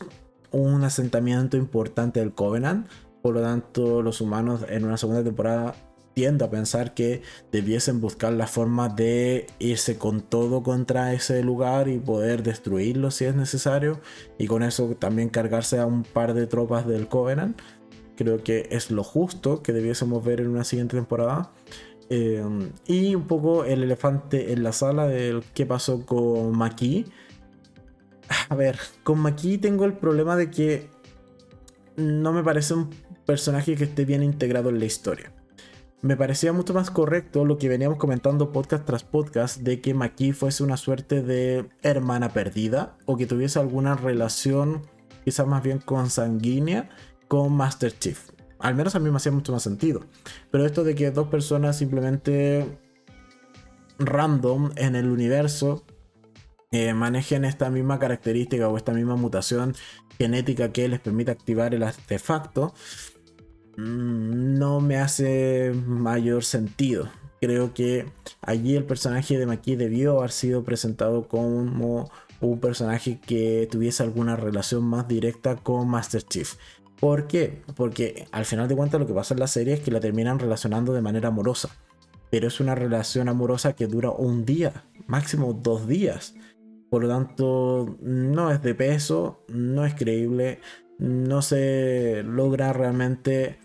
[0.52, 2.88] un asentamiento importante del Covenant.
[3.22, 5.74] Por lo tanto, los humanos en una segunda temporada
[6.16, 11.90] tiendo a pensar que debiesen buscar la forma de irse con todo contra ese lugar
[11.90, 14.00] y poder destruirlo si es necesario
[14.40, 17.62] y con eso también cargarse a un par de tropas del Covenant.
[18.16, 21.52] Creo que es lo justo que debiésemos ver en una siguiente temporada.
[22.10, 22.42] Eh,
[22.88, 27.06] y un poco el elefante en la sala del qué pasó con Maki.
[28.48, 30.90] A ver, con Maki tengo el problema de que
[31.98, 32.90] no me parece un
[33.26, 35.35] personaje que esté bien integrado en la historia
[36.06, 40.34] me parecía mucho más correcto lo que veníamos comentando podcast tras podcast de que Maki
[40.34, 44.84] fuese una suerte de hermana perdida o que tuviese alguna relación
[45.24, 46.90] quizás más bien consanguínea
[47.28, 48.20] con Master Chief.
[48.60, 50.02] Al menos a mí me hacía mucho más sentido.
[50.52, 52.78] Pero esto de que dos personas simplemente
[53.98, 55.86] random en el universo
[56.70, 59.74] eh, manejen esta misma característica o esta misma mutación
[60.20, 62.76] genética que les permite activar el artefacto
[63.78, 67.10] no me hace mayor sentido.
[67.42, 68.06] Creo que
[68.42, 72.10] allí el personaje de Maki debió haber sido presentado como
[72.42, 76.56] un personaje que tuviese alguna relación más directa con Master Chief.
[77.00, 77.62] ¿Por qué?
[77.76, 80.40] Porque al final de cuentas lo que pasa en la serie es que la terminan
[80.40, 81.70] relacionando de manera amorosa.
[82.30, 86.36] pero es una relación amorosa que dura un día, máximo dos días.
[86.90, 90.60] Por lo tanto, no es de peso, no es creíble,
[91.00, 93.58] no se logra realmente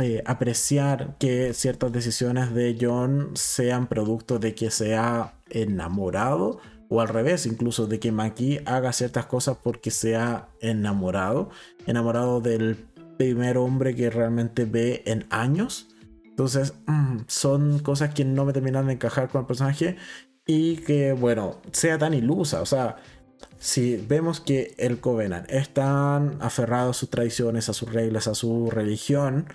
[0.00, 7.00] eh, apreciar que ciertas decisiones de John sean producto de que se ha enamorado o
[7.00, 11.50] al revés, incluso de que Maki haga ciertas cosas porque se ha enamorado,
[11.86, 12.84] enamorado del
[13.16, 15.88] primer hombre que realmente ve en años.
[16.24, 19.96] Entonces, mm, son cosas que no me terminan de encajar con el personaje
[20.46, 22.60] y que, bueno, sea tan ilusa.
[22.60, 22.96] O sea,
[23.58, 28.34] si vemos que el Covenant es tan aferrado a sus tradiciones, a sus reglas, a
[28.34, 29.46] su religión,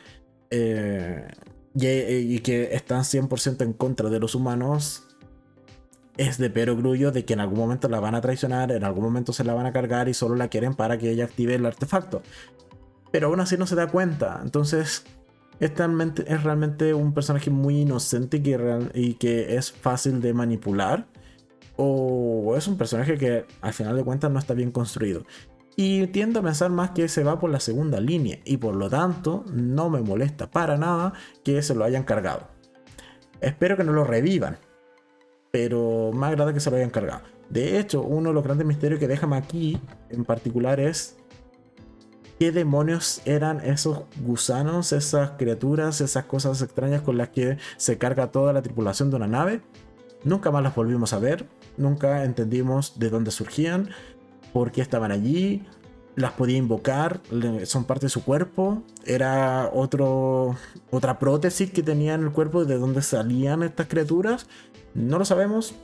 [0.50, 1.28] eh,
[1.76, 5.04] y, que están 100% en contra de los humanos,
[6.18, 9.04] es de pero grullo de que en algún momento la van a traicionar, en algún
[9.04, 11.66] momento se la van a cargar y solo la quieren para que ella active el
[11.66, 12.22] artefacto.
[13.12, 14.40] Pero aún así no se da cuenta.
[14.44, 15.04] Entonces
[15.60, 18.42] es realmente, es realmente un personaje muy inocente
[18.94, 21.08] y que es fácil de manipular.
[21.78, 25.24] O es un personaje que al final de cuentas no está bien construido.
[25.76, 28.90] Y tiendo a pensar más que se va por la segunda línea y por lo
[28.90, 32.48] tanto no me molesta para nada que se lo hayan cargado.
[33.42, 34.58] Espero que no lo revivan,
[35.52, 37.24] pero más agrada que se lo hayan cargado.
[37.50, 41.18] De hecho, uno de los grandes misterios que déjame aquí en particular es
[42.40, 48.32] qué demonios eran esos gusanos, esas criaturas, esas cosas extrañas con las que se carga
[48.32, 49.62] toda la tripulación de una nave.
[50.24, 51.46] Nunca más las volvimos a ver,
[51.78, 53.90] nunca entendimos de dónde surgían,
[54.56, 55.64] por qué estaban allí,
[56.16, 57.20] las podía invocar,
[57.66, 60.56] son parte de su cuerpo, era otro,
[60.92, 64.48] otra prótesis que tenía en el cuerpo de dónde salían estas criaturas,
[64.94, 65.76] no lo sabemos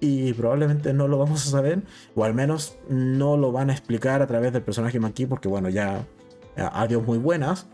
[0.00, 1.84] y probablemente no lo vamos a saber,
[2.16, 5.68] o al menos no lo van a explicar a través del personaje Maki, porque bueno,
[5.68, 6.04] ya
[6.56, 7.68] adiós muy buenas.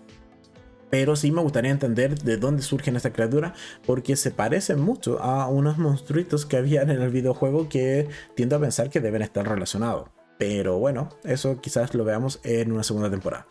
[0.90, 3.52] Pero sí me gustaría entender de dónde surgen estas criaturas,
[3.86, 8.60] porque se parecen mucho a unos monstruitos que habían en el videojuego que tiendo a
[8.60, 10.10] pensar que deben estar relacionados.
[10.38, 13.46] Pero bueno, eso quizás lo veamos en una segunda temporada.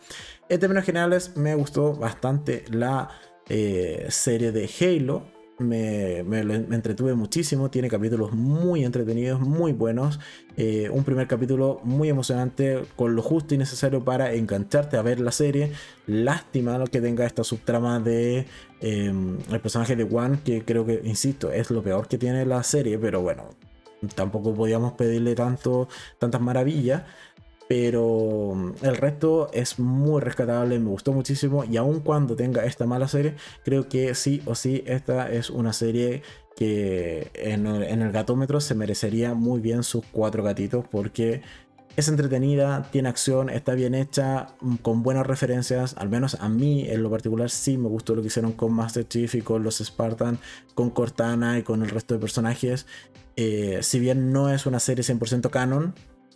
[0.48, 3.08] En términos generales, me gustó bastante la
[3.48, 5.22] eh, serie de Halo.
[5.58, 10.18] Me, entretuve muchísimo, tiene capítulos muy entretenidos, muy buenos,
[10.56, 15.20] eh, un primer capítulo muy emocionante, con lo justo y necesario para engancharte a ver
[15.20, 15.72] la serie.
[16.06, 18.46] Lástima que tenga esta subtrama de
[18.80, 22.62] em, el personaje de Juan, que creo que, insisto, es lo peor que tiene la
[22.64, 23.50] serie, pero bueno,
[24.14, 25.88] tampoco podíamos pedirle tanto,
[26.18, 27.02] tantas maravillas.
[27.68, 31.64] Pero el resto es muy rescatable, me gustó muchísimo.
[31.64, 33.34] Y aun cuando tenga esta mala serie,
[33.64, 36.22] creo que sí o sí, esta es una serie
[36.54, 40.84] que en, el gatómetro se merecería muy bien sus cuatro gatitos.
[40.90, 41.40] Porque
[41.96, 45.94] es entretenida, tiene acción, está bien hecha, mm, con buenas referencias.
[45.98, 49.06] Al menos a mí en lo particular sí me gustó lo que hicieron con Master
[49.06, 50.38] Chief y con los Spartan,
[50.74, 52.86] con Cortana y con el resto de personajes.
[53.36, 55.94] Eh, si bien no es una serie 100% canon,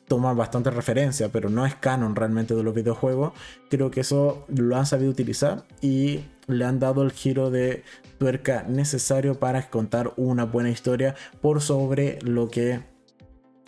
[0.08, 3.32] toma bastante referencia, pero no es canon realmente de los videojuegos.
[3.68, 7.82] Creo que eso lo han sabido utilizar y le han dado el giro de
[8.18, 12.80] tuerca necesario para contar una buena historia por sobre lo que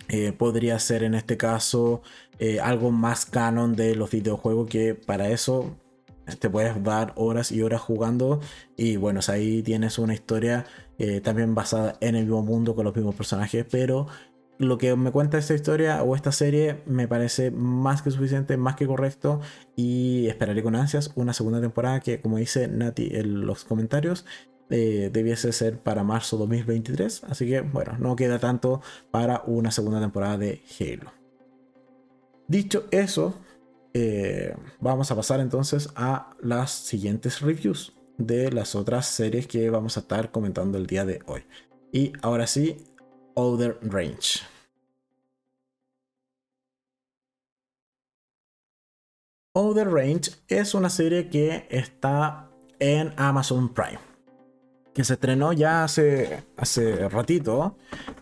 [0.08, 2.02] eh, podría ser en este caso
[2.38, 5.76] eh, algo más canon de los videojuegos que para eso
[6.38, 8.40] te puedes dar horas y horas jugando
[8.76, 10.66] y bueno, ahí tienes una historia
[10.98, 14.06] eh, también basada en el mismo mundo con los mismos personajes, pero
[14.58, 18.74] lo que me cuenta esta historia o esta serie me parece más que suficiente, más
[18.74, 19.40] que correcto
[19.76, 24.24] y esperaré con ansias una segunda temporada que como dice Nati en los comentarios
[24.70, 29.98] eh, debiese ser para marzo 2023, así que bueno, no queda tanto para una segunda
[29.98, 31.10] temporada de Halo.
[32.48, 33.34] Dicho eso,
[34.00, 39.96] eh, vamos a pasar entonces a las siguientes reviews de las otras series que vamos
[39.96, 41.42] a estar comentando el día de hoy.
[41.90, 42.76] Y ahora sí,
[43.34, 44.40] Other Range.
[49.52, 53.98] Other Range es una serie que está en Amazon Prime.
[54.94, 57.76] Que se estrenó ya hace, hace ratito.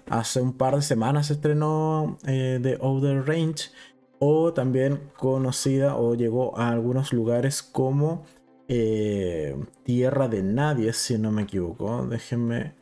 [0.09, 3.71] Hace un par de semanas se estrenó eh, The Other Range.
[4.19, 8.25] O también conocida o llegó a algunos lugares como
[8.69, 12.07] eh, Tierra de Nadie, si no me equivoco.
[12.07, 12.75] Déjenme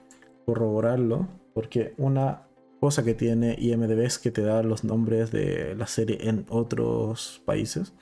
[0.47, 2.47] corroborarlo, porque una
[2.81, 7.43] cosa que tiene IMDB es que te da los nombres de la serie en otros
[7.45, 7.95] países.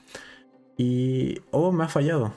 [0.77, 1.39] Y...
[1.51, 2.33] Oh, me ha fallado.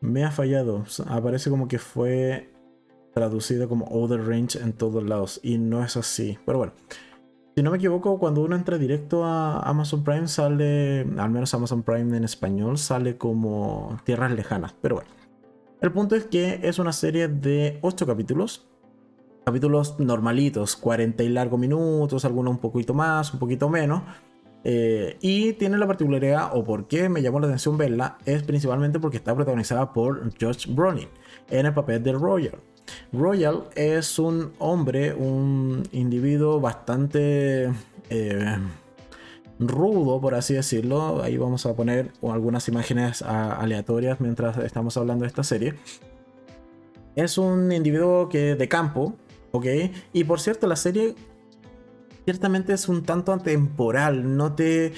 [0.00, 0.84] Me ha fallado.
[1.06, 2.50] Aparece como que fue
[3.14, 5.40] traducido como Other Range en todos lados.
[5.42, 6.38] Y no es así.
[6.44, 6.72] Pero bueno.
[7.58, 11.82] Si no me equivoco, cuando uno entra directo a Amazon Prime sale, al menos Amazon
[11.82, 14.76] Prime en español, sale como Tierras Lejanas.
[14.80, 15.10] Pero bueno,
[15.80, 18.68] El punto es que es una serie de 8 capítulos.
[19.44, 24.02] Capítulos normalitos, 40 y largos minutos, algunos un poquito más, un poquito menos.
[24.62, 29.00] Eh, y tiene la particularidad, o por qué me llamó la atención verla, es principalmente
[29.00, 31.08] porque está protagonizada por Josh Brolin
[31.50, 32.54] en el papel de Royal.
[33.12, 37.72] Royal es un hombre, un individuo bastante
[38.10, 38.56] eh,
[39.58, 41.22] rudo, por así decirlo.
[41.22, 45.74] Ahí vamos a poner algunas imágenes aleatorias mientras estamos hablando de esta serie.
[47.16, 49.14] Es un individuo que de campo,
[49.52, 49.66] ¿ok?
[50.12, 51.14] Y por cierto, la serie
[52.24, 54.92] ciertamente es un tanto atemporal, no te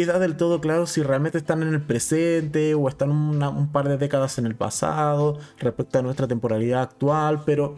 [0.00, 3.98] queda del todo claro si realmente están en el presente o están un par de
[3.98, 7.76] décadas en el pasado respecto a nuestra temporalidad actual, pero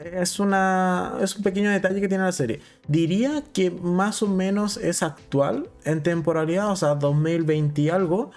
[0.00, 2.60] es, una, es un pequeño detalle que tiene la serie.
[2.88, 8.32] Diría que más o menos es actual en temporalidad, o sea, 2020 y algo,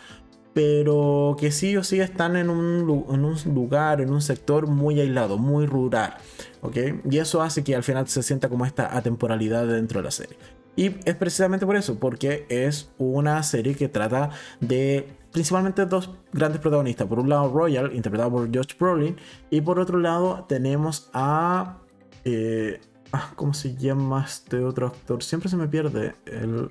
[0.54, 5.00] pero que sí o sí están en un, en un lugar, en un sector muy
[5.00, 6.18] aislado, muy rural.
[6.62, 6.78] ¿ok?
[7.10, 10.38] Y eso hace que al final se sienta como esta atemporalidad dentro de la serie.
[10.78, 14.30] Y es precisamente por eso, porque es una serie que trata
[14.62, 17.08] de principalmente dos grandes protagonistas.
[17.08, 19.18] Por un lado, Royal, interpretado por Josh Brolin,
[19.50, 21.80] y por otro lado tenemos a...
[22.24, 22.80] Eh,
[23.12, 25.24] ah, ¿Cómo se llama este otro actor?
[25.24, 26.70] Siempre se me pierde el,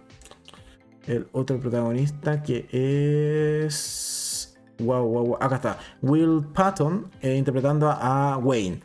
[1.07, 2.69] el otro protagonista que
[3.67, 4.57] es...
[4.79, 5.39] Wow, wow, wow.
[5.41, 5.79] Acá está.
[6.03, 8.83] Will Patton eh, interpretando a Wayne.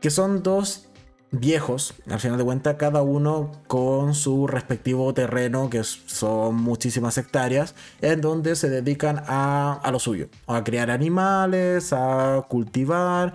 [0.00, 0.87] Que son dos
[1.30, 7.74] viejos, al final de cuentas, cada uno con su respectivo terreno, que son muchísimas hectáreas,
[8.00, 13.34] en donde se dedican a, lo suyo, a criar animales, a cultivar,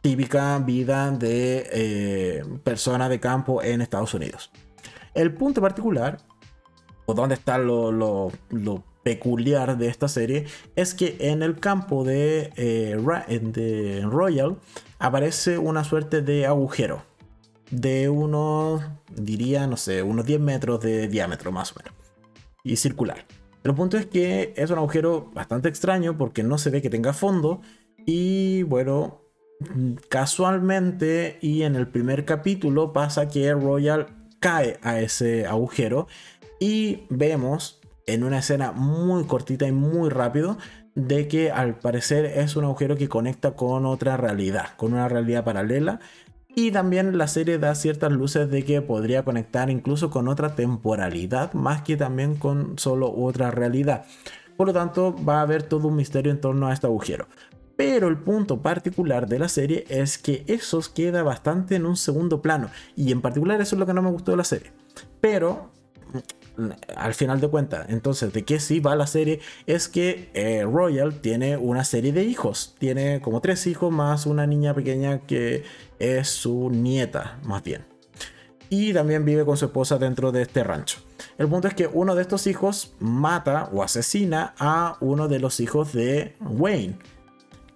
[0.00, 4.50] típica vida de eh, persona de campo en Estados Unidos.
[5.14, 6.18] El punto particular,
[7.06, 8.32] o donde está lo,
[9.02, 12.96] peculiar de esta serie, es que en el campo de, eh,
[13.40, 14.56] de Royal,
[14.98, 17.02] aparece una suerte de agujero
[17.70, 18.82] de unos,
[19.14, 21.94] diría, no sé, unos 10 metros de diámetro más o menos.
[22.62, 23.24] Y circular.
[23.64, 27.12] El punto es que es un agujero bastante extraño porque no se ve que tenga
[27.12, 27.60] fondo.
[28.04, 29.22] Y bueno,
[30.08, 34.06] casualmente y en el primer capítulo pasa que Royal
[34.40, 36.06] cae a ese agujero.
[36.60, 40.58] Y vemos en una escena muy cortita y muy rápido
[40.96, 45.44] de que al parecer es un agujero que conecta con otra realidad, con una realidad
[45.44, 46.00] paralela.
[46.54, 51.52] Y también la serie da ciertas luces de que podría conectar incluso con otra temporalidad,
[51.52, 54.06] más que también con solo otra realidad.
[54.56, 57.28] Por lo tanto, va a haber todo un misterio en torno a este agujero.
[57.76, 62.40] Pero el punto particular de la serie es que eso queda bastante en un segundo
[62.40, 62.70] plano.
[62.96, 64.72] Y en particular eso es lo que no me gustó de la serie.
[65.20, 65.72] Pero
[66.96, 69.40] al final de cuentas, entonces, ¿de qué sí va la serie?
[69.66, 72.74] Es que eh, Royal tiene una serie de hijos.
[72.78, 75.64] Tiene como tres hijos más una niña pequeña que
[75.98, 77.84] es su nieta, más bien.
[78.68, 80.98] Y también vive con su esposa dentro de este rancho.
[81.38, 85.60] El punto es que uno de estos hijos mata o asesina a uno de los
[85.60, 86.96] hijos de Wayne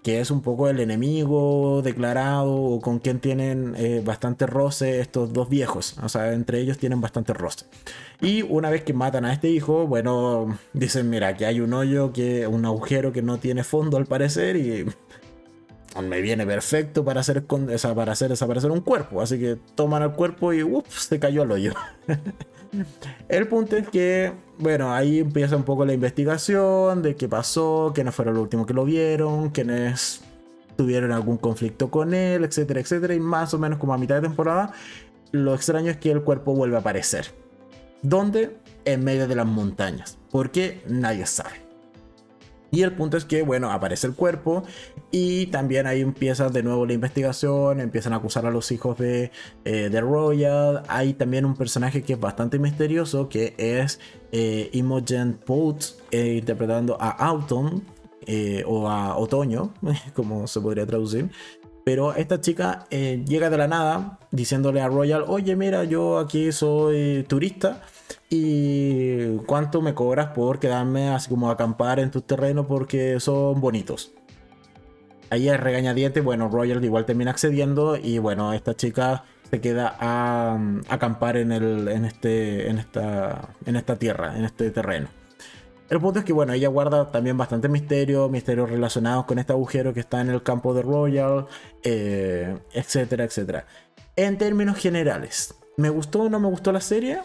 [0.02, 5.32] que es un poco el enemigo declarado o con quien tienen eh, bastante roce estos
[5.32, 5.96] dos viejos.
[6.02, 7.66] O sea, entre ellos tienen bastante roce.
[8.20, 12.12] Y una vez que matan a este hijo, bueno, dicen, mira, que hay un hoyo,
[12.12, 14.86] que un agujero que no tiene fondo al parecer y
[16.02, 19.20] me viene perfecto para hacer, para hacer desaparecer un cuerpo.
[19.20, 21.74] Así que toman el cuerpo y ups, se cayó al hoyo.
[23.28, 28.14] El punto es que, bueno, ahí empieza un poco la investigación de qué pasó, quiénes
[28.14, 30.22] fueron los últimos que lo vieron, quiénes
[30.76, 33.14] tuvieron algún conflicto con él, etcétera, etcétera.
[33.14, 34.72] Y más o menos como a mitad de temporada,
[35.32, 37.26] lo extraño es que el cuerpo vuelve a aparecer.
[38.02, 38.56] ¿Dónde?
[38.84, 40.18] En medio de las montañas.
[40.30, 41.69] Porque nadie sabe.
[42.70, 44.62] Y el punto es que, bueno, aparece el cuerpo
[45.10, 49.32] y también ahí empieza de nuevo la investigación, empiezan a acusar a los hijos de,
[49.64, 50.82] eh, Royal.
[50.88, 53.98] Hay también un personaje que es bastante misterioso, que es
[54.30, 57.82] eh, Imogen Poets, eh, interpretando a Autumn,
[58.66, 59.74] o a Otoño,
[60.14, 61.30] como se podría traducir.
[61.84, 67.24] Pero esta chica llega de la nada diciéndole a Royal, oye mira, yo aquí soy
[67.26, 67.82] turista
[68.30, 74.12] y cuánto me cobras por quedarme así como acampar en tu terreno porque son bonitos.
[75.30, 80.58] Ahí es regañadiente, bueno, Royal igual termina accediendo y bueno, esta chica se queda a,
[80.88, 85.08] acampar en, el, en, este, en, esta, en esta tierra, en este terreno.
[85.88, 89.92] El punto es que, bueno, ella guarda también bastante misterio, misterios relacionados con este agujero
[89.92, 91.46] que está en el campo de Royal,
[91.82, 93.66] eh, etcétera, etcétera.
[94.14, 97.18] En términos generales, ¿me gustó o no me gustó la serie?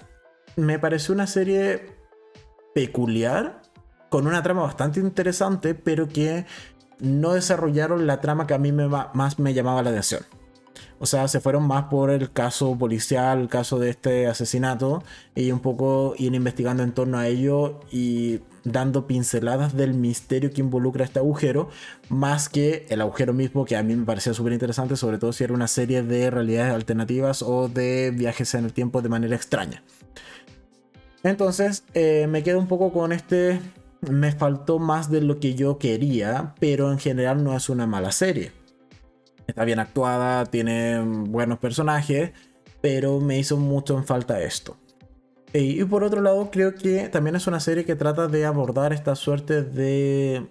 [0.56, 1.96] Me pareció una serie
[2.74, 3.62] peculiar,
[4.10, 6.46] con una trama bastante interesante, pero que
[7.00, 10.24] no desarrollaron la trama que a mí me, más me llamaba la atención.
[10.98, 15.04] O sea, se fueron más por el caso policial, el caso de este asesinato,
[15.36, 20.62] y un poco ir investigando en torno a ello y dando pinceladas del misterio que
[20.62, 21.70] involucra este agujero,
[22.10, 25.44] más que el agujero mismo, que a mí me parecía súper interesante, sobre todo si
[25.44, 29.84] era una serie de realidades alternativas o de viajes en el tiempo de manera extraña.
[31.26, 33.60] Entonces, eh, me quedo un poco con este.
[34.02, 38.12] Me faltó más de lo que yo quería, pero en general no es una mala
[38.12, 38.52] serie
[39.48, 42.32] Está bien actuada, tiene buenos personajes,
[42.82, 44.78] pero me hizo mucho en falta esto.
[45.54, 49.16] Y por otro lado, creo que también es una serie que trata de abordar esta
[49.16, 50.46] suerte de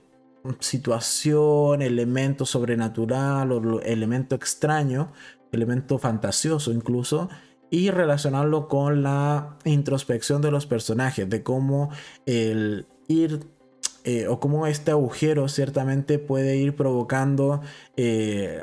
[0.60, 5.12] situación, elemento sobrenatural o elemento extraño,
[5.52, 7.28] elemento fantasioso incluso,
[7.74, 11.90] y relacionarlo con la introspección de los personajes, de cómo
[12.24, 13.40] el ir
[14.04, 17.62] eh, o cómo este agujero ciertamente puede ir provocando
[17.96, 18.62] eh,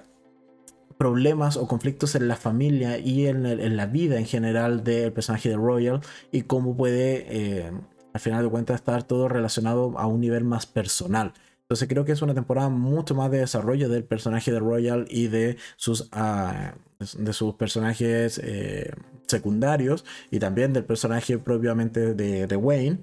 [0.97, 5.57] problemas o conflictos en la familia y en, la vida en general del personaje de
[5.57, 5.99] Royal
[6.31, 7.71] y cómo puede, eh,
[8.13, 11.33] al final de cuentas, estar todo relacionado a un nivel más personal.
[11.71, 15.29] Entonces creo que es una temporada mucho más de desarrollo del personaje de Royal y
[15.29, 18.91] de sus, ah, de sus personajes eh,
[19.25, 22.99] secundarios y también del personaje propiamente de, Wayne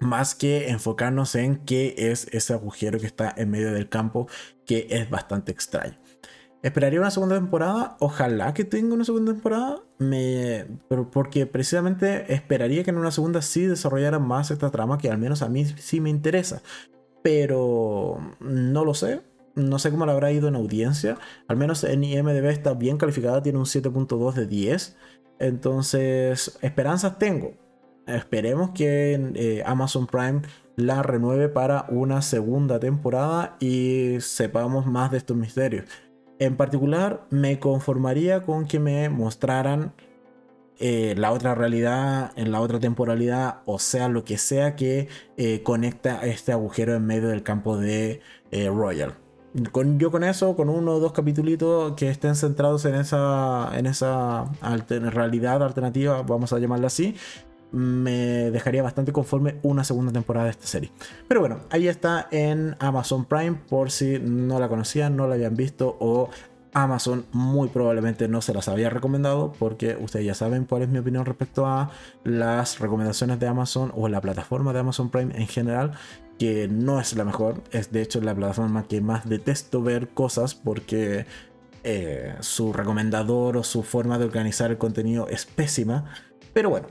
[0.00, 4.28] más que enfocarnos en qué es ese agujero que está en medio del campo,
[4.64, 5.98] que es bastante extraño.
[6.62, 7.98] Esperaría una segunda temporada.
[8.00, 9.82] Ojalá que tenga una segunda temporada.
[9.98, 10.64] Me,
[11.12, 15.42] porque precisamente esperaría que en una segunda sí desarrollara más esta trama que al menos
[15.42, 16.62] a mí sí me interesa.
[17.28, 19.20] Pero no lo sé.
[19.54, 21.18] No sé cómo le habrá ido en audiencia.
[21.46, 23.42] Al menos en IMDB está bien calificada.
[23.42, 24.96] Tiene un 7.2 de 10.
[25.38, 27.52] Entonces, esperanzas tengo.
[28.06, 30.40] Esperemos que eh, Amazon Prime
[30.76, 35.84] la renueve para una segunda temporada y sepamos más de estos misterios.
[36.38, 39.92] En particular, me conformaría con que me mostraran
[40.80, 45.62] eh, la otra realidad, en la otra temporalidad, o sea, lo que sea que eh,
[45.62, 48.20] conecta este agujero en medio del campo de
[48.52, 49.14] eh, Royal.
[49.72, 53.86] Con, yo con eso, con uno o dos capítulos que estén centrados en esa, en
[53.86, 54.44] esa
[54.88, 57.16] realidad alternativa, vamos a llamarla así,
[57.72, 60.90] me dejaría bastante conforme una segunda temporada de esta serie.
[61.26, 65.54] Pero bueno, ahí está en Amazon Prime por si no la conocían, no la habían
[65.54, 66.30] visto o
[66.82, 70.98] Amazon muy probablemente no se las había recomendado porque ustedes ya saben cuál es mi
[70.98, 71.90] opinión respecto a
[72.24, 75.92] las recomendaciones de Amazon o la plataforma de Amazon Prime en general
[76.38, 80.54] que no es la mejor, es de hecho la plataforma que más detesto ver cosas
[80.54, 81.26] porque
[81.84, 86.04] eh, su recomendador o su forma de organizar el contenido es pésima.
[86.52, 86.88] Pero bueno,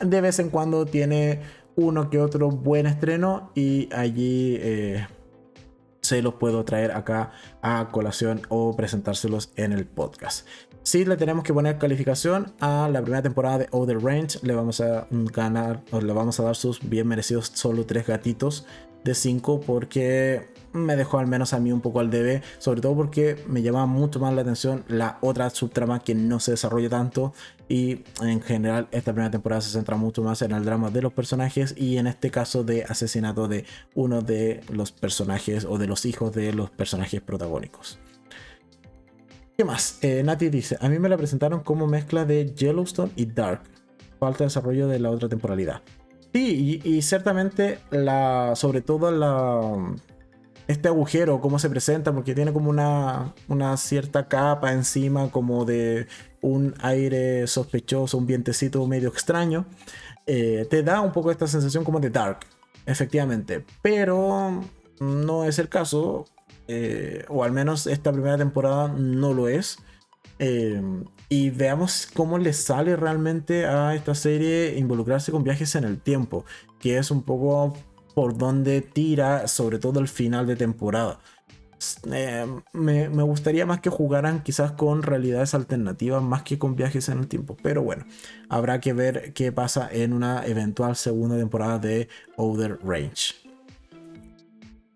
[0.00, 1.40] de vez en cuando tiene
[1.74, 5.06] uno que otro buen estreno y allí eh,
[6.06, 7.32] se los puedo traer acá
[7.62, 10.46] a colación o presentárselos en el podcast.
[10.82, 14.80] Si le tenemos que poner calificación a la primera temporada de Other Range, le vamos
[14.80, 18.66] a ganar o le vamos a dar sus bien merecidos solo tres gatitos
[19.02, 22.94] de 5 porque me dejó al menos a mí un poco al debe, sobre todo
[22.94, 27.32] porque me llama mucho más la atención la otra subtrama que no se desarrolla tanto
[27.68, 31.12] y en general esta primera temporada se centra mucho más en el drama de los
[31.12, 33.64] personajes y en este caso de asesinato de
[33.94, 37.98] uno de los personajes o de los hijos de los personajes protagónicos.
[39.56, 39.98] ¿Qué más?
[40.02, 43.62] Eh, Nati dice, a mí me la presentaron como mezcla de Yellowstone y Dark.
[44.20, 45.82] Falta desarrollo de la otra temporalidad.
[46.34, 49.96] Sí, y, ciertamente la, sobre todo la,
[50.66, 56.06] este agujero, cómo se presenta, porque tiene como una, una cierta capa encima, como de
[56.40, 59.66] un aire sospechoso, un vientecito medio extraño,
[60.26, 62.40] eh, te da un poco esta sensación como de dark,
[62.84, 64.62] efectivamente, pero
[65.00, 66.24] no es el caso,
[66.68, 69.78] eh, o al menos esta primera temporada no lo es.
[70.38, 70.82] Eh,
[71.28, 76.44] y veamos cómo le sale realmente a esta serie involucrarse con viajes en el tiempo,
[76.78, 77.74] que es un poco
[78.16, 81.20] por donde tira, sobre todo el final de temporada.
[82.10, 87.10] Eh, me, me, gustaría más que jugaran quizás con realidades alternativas más que con viajes
[87.10, 87.58] en el tiempo.
[87.62, 88.06] Pero bueno,
[88.48, 92.08] habrá que ver qué pasa en una eventual segunda temporada de
[92.38, 93.34] Outer Range.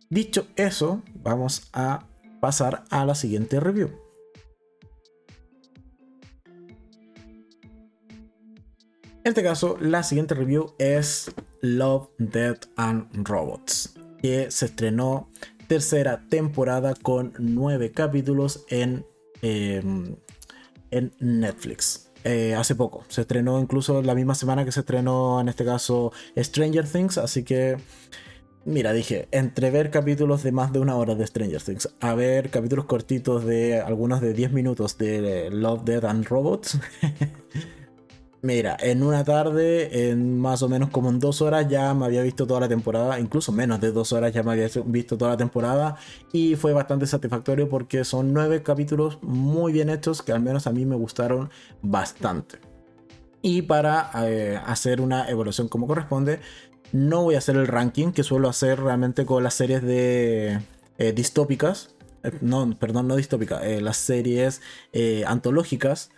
[0.08, 2.06] Dicho eso, vamos a
[2.40, 3.99] pasar a la siguiente review.
[9.30, 15.30] Este caso, la siguiente review es Love, Death and Robots, que se estrenó
[15.68, 19.06] tercera temporada con nueve capítulos en,
[19.40, 20.16] em,
[20.90, 22.10] en Netflix.
[22.24, 26.12] Eh, hace poco, se estrenó incluso la misma semana que se estrenó en este caso
[26.36, 27.76] Stranger Things, así que
[28.64, 32.50] mira, dije, entre ver capítulos de más de una hora de Stranger Things, a ver
[32.50, 36.80] capítulos cortitos de algunos de 10 minutos de Love, Dead and Robots.
[38.42, 42.22] mira, en una tarde, en más o menos como en dos horas ya me había
[42.22, 45.36] visto toda la temporada, incluso menos de dos horas ya me había visto toda la
[45.36, 45.96] temporada
[46.32, 50.72] y fue bastante satisfactorio porque son nueve capítulos muy bien hechos que al menos a
[50.72, 51.50] mí me gustaron
[51.82, 52.58] bastante.
[53.42, 56.40] Y para eh, hacer una evolución como corresponde,
[56.92, 60.60] no voy a hacer el ranking que suelo hacer realmente con las series de
[60.98, 61.94] eh, distópicas.
[62.22, 64.60] Eh, no, perdón, no distópicas, las series
[65.26, 66.10] antológicas.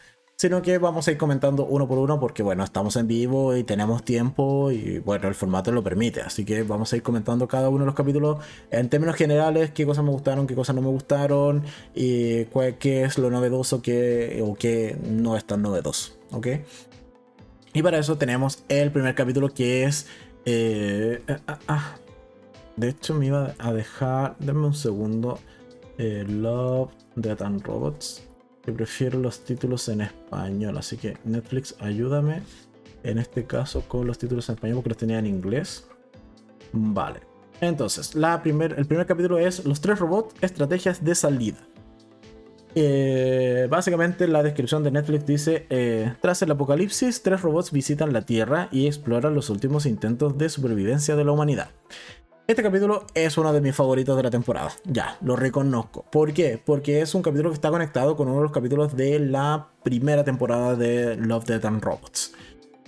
[0.43, 3.62] Sino que vamos a ir comentando uno por uno porque, bueno, estamos en vivo y
[3.62, 6.20] tenemos tiempo y, bueno, el formato lo permite.
[6.20, 8.38] Así que vamos a ir comentando cada uno de los capítulos
[8.72, 11.62] en términos generales, qué cosas me gustaron, qué cosas no me gustaron
[11.95, 12.47] y
[12.80, 16.49] qué es lo novedoso que, o qué no es tan novedoso, ¿ok?
[17.72, 20.09] Y para eso tenemos el primer capítulo que es
[20.45, 21.95] eh, ah, ah, ah.
[22.74, 24.34] De hecho, me iba a dejar.
[24.40, 25.38] Dame un segundo.
[25.99, 28.32] Eh, Love, Death and Robots.
[28.65, 30.79] Que prefiero los títulos en español.
[30.79, 32.43] Así que Netflix, ayúdame.
[33.03, 35.89] En este caso con los títulos en español porque los tenía en inglés.
[36.73, 37.21] Vale.
[37.61, 41.59] Entonces, la primer, el primer capítulo es Los tres robots, estrategias de salida.
[42.75, 48.23] Eh, básicamente la descripción de Netflix dice, eh, tras el apocalipsis, tres robots visitan la
[48.23, 51.71] Tierra y exploran los últimos intentos de supervivencia de la humanidad.
[52.53, 56.05] Este capítulo es uno de mis favoritos de la temporada, ya, lo reconozco.
[56.12, 56.61] ¿Por qué?
[56.62, 60.22] Porque es un capítulo que está conectado con uno de los capítulos de la primera
[60.22, 62.34] temporada de Love, Death and Robots.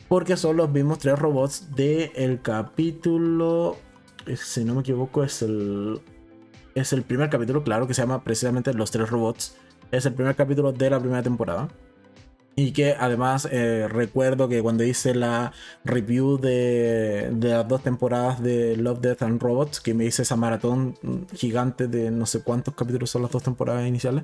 [0.06, 3.78] Porque son los mismos tres robots del capítulo,
[4.26, 5.98] eh, si no me equivoco, es el,
[6.74, 9.56] es el primer capítulo, claro, que se llama precisamente Los tres robots
[9.90, 11.70] es el primer capítulo de la primera temporada.
[12.57, 15.52] Y que además eh, recuerdo que cuando hice la
[15.84, 20.96] review de, las dos temporadas de Love, Death and Robots, que me hice esa maratón
[21.34, 24.22] gigante de no sé cuántos capítulos son las dos temporadas iniciales,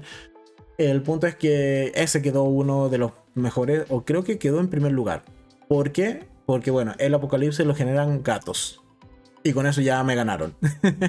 [0.79, 4.69] el punto es que ese quedó uno de los mejores, o creo que quedó en
[4.69, 5.25] primer lugar.
[5.69, 6.27] ¿Por qué?
[6.47, 8.81] Porque bueno, el apocalipsis lo generan gatos.
[9.43, 10.55] Y con eso ya me ganaron.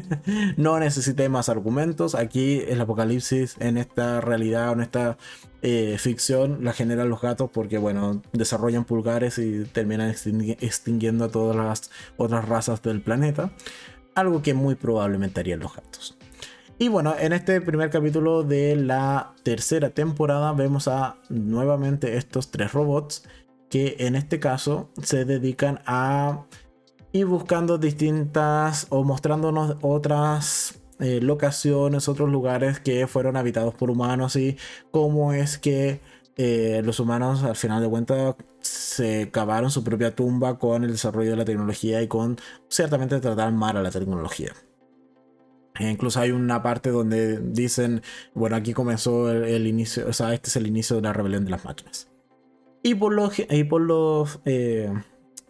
[0.57, 2.15] no necesité más argumentos.
[2.15, 5.17] Aquí el apocalipsis en esta realidad, en esta
[5.61, 11.55] eh, ficción, la generan los gatos porque, bueno, desarrollan pulgares y terminan extinguiendo a todas
[11.57, 13.51] las otras razas del planeta.
[14.15, 16.17] Algo que muy probablemente harían los gatos.
[16.81, 22.73] Y bueno, en este primer capítulo de la tercera temporada vemos a nuevamente estos tres
[22.73, 23.23] robots
[23.69, 26.45] que en este caso se dedican a
[27.11, 34.35] y buscando distintas o mostrándonos otras eh, locaciones, otros lugares que fueron habitados por humanos
[34.35, 34.57] y
[34.91, 35.99] cómo es que
[36.37, 41.31] eh, los humanos al final de cuentas se cavaron su propia tumba con el desarrollo
[41.31, 42.37] de la tecnología y con
[42.69, 44.53] ciertamente tratar mal a la tecnología.
[45.79, 48.01] E incluso hay una parte donde dicen,
[48.33, 51.51] bueno, aquí comenzó el, inicio, o sea, este es el inicio de la rebelión de
[51.51, 52.09] las máquinas.
[52.83, 54.91] Y por los, y por los eh,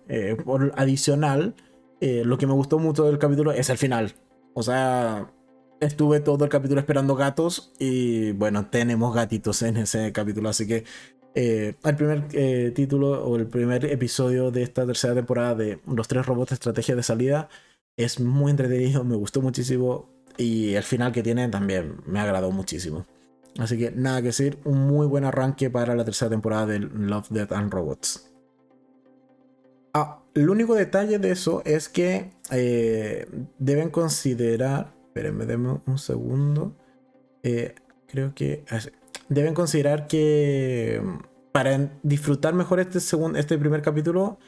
[0.07, 1.55] eh, por adicional,
[1.99, 4.13] eh, lo que me gustó mucho del capítulo es el final.
[4.53, 5.31] O sea,
[5.79, 10.49] estuve todo el capítulo esperando gatos y bueno, tenemos gatitos en ese capítulo.
[10.49, 10.83] Así que
[11.35, 16.25] eh, el primer título o el primer episodio de esta tercera temporada de Los tres
[16.25, 17.49] robots estrategia de salida
[17.95, 23.05] es muy entretenido, me gustó muchísimo y el final que tiene también me agradó muchísimo.
[23.59, 27.29] Así que nada que decir, un muy buen arranque para la tercera temporada de Love,
[27.29, 28.30] Death and Robots.
[30.31, 33.27] Ah, el único detalle de eso es que eh,
[33.59, 34.93] deben considerar.
[35.07, 36.75] Espérenme, un segundo.
[37.43, 37.75] Eh,
[38.07, 38.63] creo que.
[39.29, 41.01] Deben considerar que
[41.51, 44.39] para disfrutar mejor este, segundo, este primer capítulo,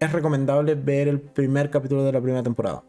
[0.00, 2.84] es recomendable ver el primer capítulo de la primera temporada.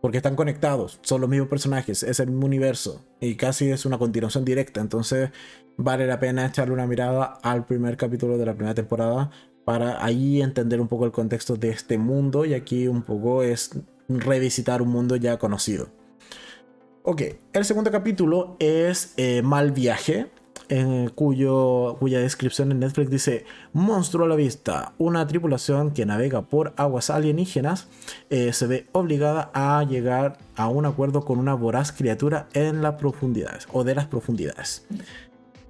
[0.00, 3.98] Porque están conectados, son los mismos personajes, es el mismo universo y casi es una
[3.98, 4.80] continuación directa.
[4.80, 5.30] Entonces
[5.76, 9.30] vale la pena echarle una mirada al primer capítulo de la primera temporada
[9.68, 13.78] para ahí entender un poco el contexto de este mundo y aquí un poco es
[14.08, 15.90] revisitar un mundo ya conocido.
[17.02, 20.28] Ok, el segundo capítulo es eh, Mal Viaje,
[20.70, 23.44] en cuyo, cuya descripción en Netflix dice
[23.74, 27.88] Monstruo a la vista, una tripulación que navega por aguas alienígenas
[28.30, 32.94] eh, se ve obligada a llegar a un acuerdo con una voraz criatura en las
[32.94, 34.86] profundidades o de las profundidades.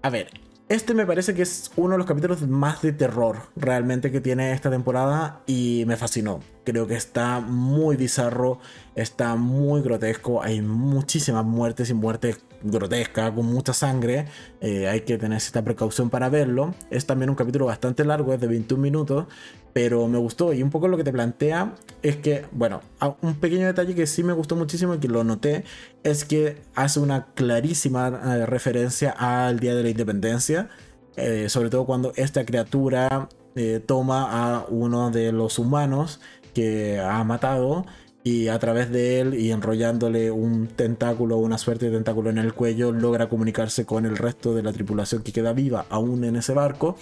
[0.02, 0.28] A ver,
[0.68, 4.52] este me parece que es uno de los capítulos más de terror realmente que tiene
[4.52, 6.40] esta temporada y me fascinó.
[6.64, 8.58] creo que está muy bizarro,
[8.94, 14.26] está muy grotesco, hay muchísimas muertes y muertes grotescas, con mucha sangre,
[14.60, 16.74] eh, hay que tener cierta precaución para verlo.
[16.90, 19.26] Es también un capítulo bastante largo, es de 21 minutos,
[19.72, 22.80] pero me gustó y un poco lo que te plantea es que, bueno,
[23.22, 25.64] un pequeño detalle que sí me gustó muchísimo y que lo noté
[26.02, 30.68] es que hace una clarísima eh, referencia al Día de la Independencia,
[31.16, 33.28] eh, sobre todo cuando esta criatura
[33.86, 36.20] toma a uno de los humanos
[36.54, 37.86] que ha matado
[38.28, 42.52] y a través de él y enrollándole un tentáculo, una suerte de tentáculo en el
[42.52, 46.52] cuello, logra comunicarse con el resto de la tripulación que queda viva aún en ese
[46.52, 46.96] barco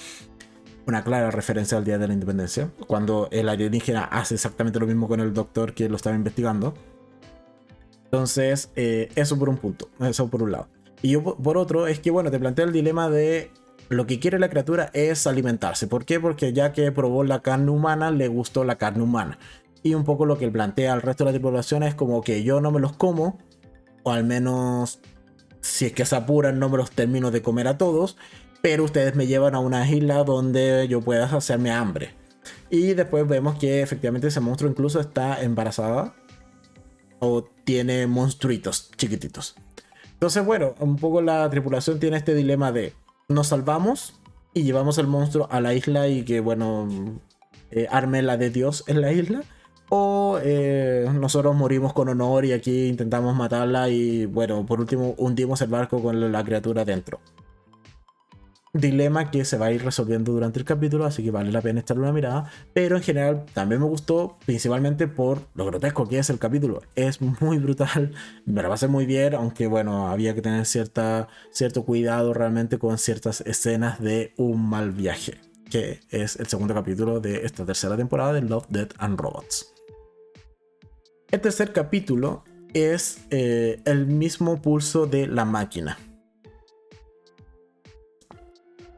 [0.87, 5.09] una clara referencia al Día de la Independencia, cuando el alienígena hace exactamente lo mismo
[5.09, 6.75] con el doctor que lo estaba investigando.
[8.05, 10.69] Entonces, eh, eso por un punto, eso por un lado.
[11.03, 13.51] Y yo, por otro, es que, bueno, te plantea el dilema de
[13.89, 15.89] lo que quiere la criatura es alimentarse.
[15.89, 16.21] ¿Por qué?
[16.21, 19.39] Porque ya que probó la carne humana, le gustó la carne humana.
[19.87, 22.61] Y un poco lo que plantea al resto de la tripulación es como que yo
[22.61, 23.39] no me los como,
[24.03, 25.01] o al menos
[25.61, 28.17] si es que se apuran, no me los termino de comer a todos
[28.67, 32.11] pero ustedes me llevan a una isla donde yo pueda hacerme hambre.
[32.69, 36.17] Y después vemos que efectivamente ese monstruo incluso está embarazada
[37.21, 39.55] o tiene monstruitos chiquititos.
[40.15, 42.93] Entonces, bueno, un poco la tripulación tiene este dilema de
[43.29, 44.15] nos salvamos
[44.53, 46.89] y llevamos el monstruo a la isla y que, bueno,
[47.71, 49.43] eh, arme la de Dios en la isla.
[49.89, 55.61] O eh, nosotros morimos con honor y aquí intentamos matarla y, bueno, por último hundimos
[55.63, 57.21] el barco con la criatura dentro
[58.81, 61.81] dilema que se va a ir resolviendo durante el capítulo, así que vale la pena
[61.81, 62.51] echarle una mirada.
[62.73, 66.83] Pero en general también me gustó, principalmente por lo grotesco que es el capítulo.
[66.95, 68.13] Es muy brutal,
[68.47, 72.99] me la pasé muy bien, aunque bueno, había que tener cierta, cierto cuidado realmente con
[72.99, 78.33] ciertas escenas de un mal viaje, que es el segundo capítulo de esta tercera temporada
[78.33, 79.76] de Love, Death and Robots.
[81.31, 85.99] El tercer capítulo es eh, el mismo pulso de la máquina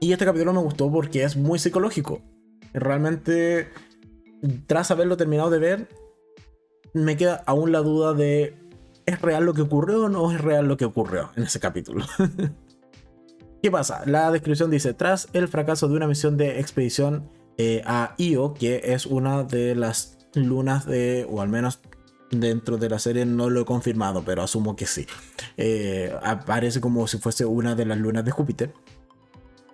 [0.01, 2.22] y este capítulo me gustó porque es muy psicológico.
[2.72, 3.68] Realmente,
[4.66, 5.89] tras haberlo terminado de ver,
[6.93, 8.55] me queda aún la duda de
[9.07, 12.05] ¿es real lo que ocurrió o no es real lo que ocurrió en ese capítulo?
[13.62, 14.03] ¿Qué pasa?
[14.07, 18.81] La descripción dice, tras el fracaso de una misión de expedición eh, a Io, que
[18.85, 21.81] es una de las lunas de, o al menos
[22.31, 25.07] dentro de la serie no lo he confirmado, pero asumo que sí.
[25.57, 28.72] Eh, aparece como si fuese una de las lunas de Júpiter.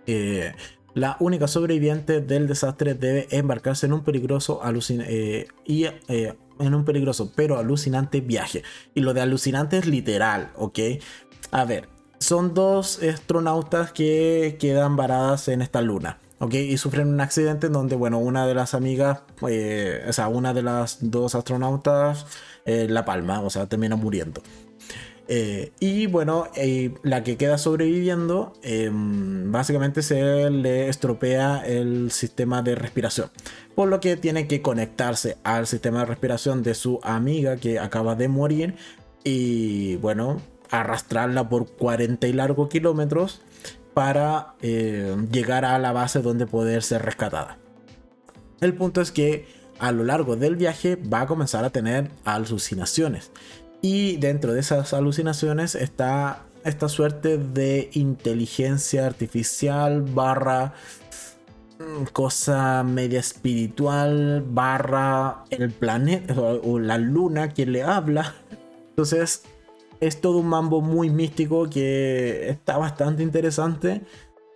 [0.07, 0.53] Eh,
[0.95, 6.85] la única sobreviviente del desastre debe embarcarse en un peligroso eh, y, eh, en un
[6.85, 8.63] peligroso pero alucinante viaje.
[8.95, 10.79] Y lo de alucinante es literal, ¿ok?
[11.51, 11.89] A ver,
[12.21, 16.21] son dos astronautas que quedan varadas en esta luna.
[16.45, 16.55] ¿Ok?
[16.55, 20.63] Y sufren un accidente en donde, bueno, una de las amigas, o sea, una de
[20.63, 22.27] las dos astronautas,
[22.65, 24.43] la palma, o sea, termina muriendo.
[25.27, 32.63] Eh, y bueno, eh, la que queda sobreviviendo, em, básicamente se le estropea el sistema
[32.63, 33.31] de respiración.
[33.75, 38.15] Por lo que tiene que conectarse al sistema de respiración de su amiga que acaba
[38.15, 38.75] de morir.
[39.25, 43.41] Y bueno, arrastrarla por 40 y largos kilómetros
[43.95, 47.59] para eh, llegar a la base donde poder ser rescatada.
[48.61, 49.47] El punto es que
[49.79, 53.31] a lo largo del viaje va a comenzar a tener alucinaciones
[53.81, 60.73] y dentro de esas alucinaciones está esta suerte de inteligencia artificial barra
[61.79, 68.35] mm, cosa media espiritual barra el planeta o la luna quien le habla.
[68.89, 69.43] Entonces
[70.01, 74.03] es todo un mambo muy místico que está bastante interesante.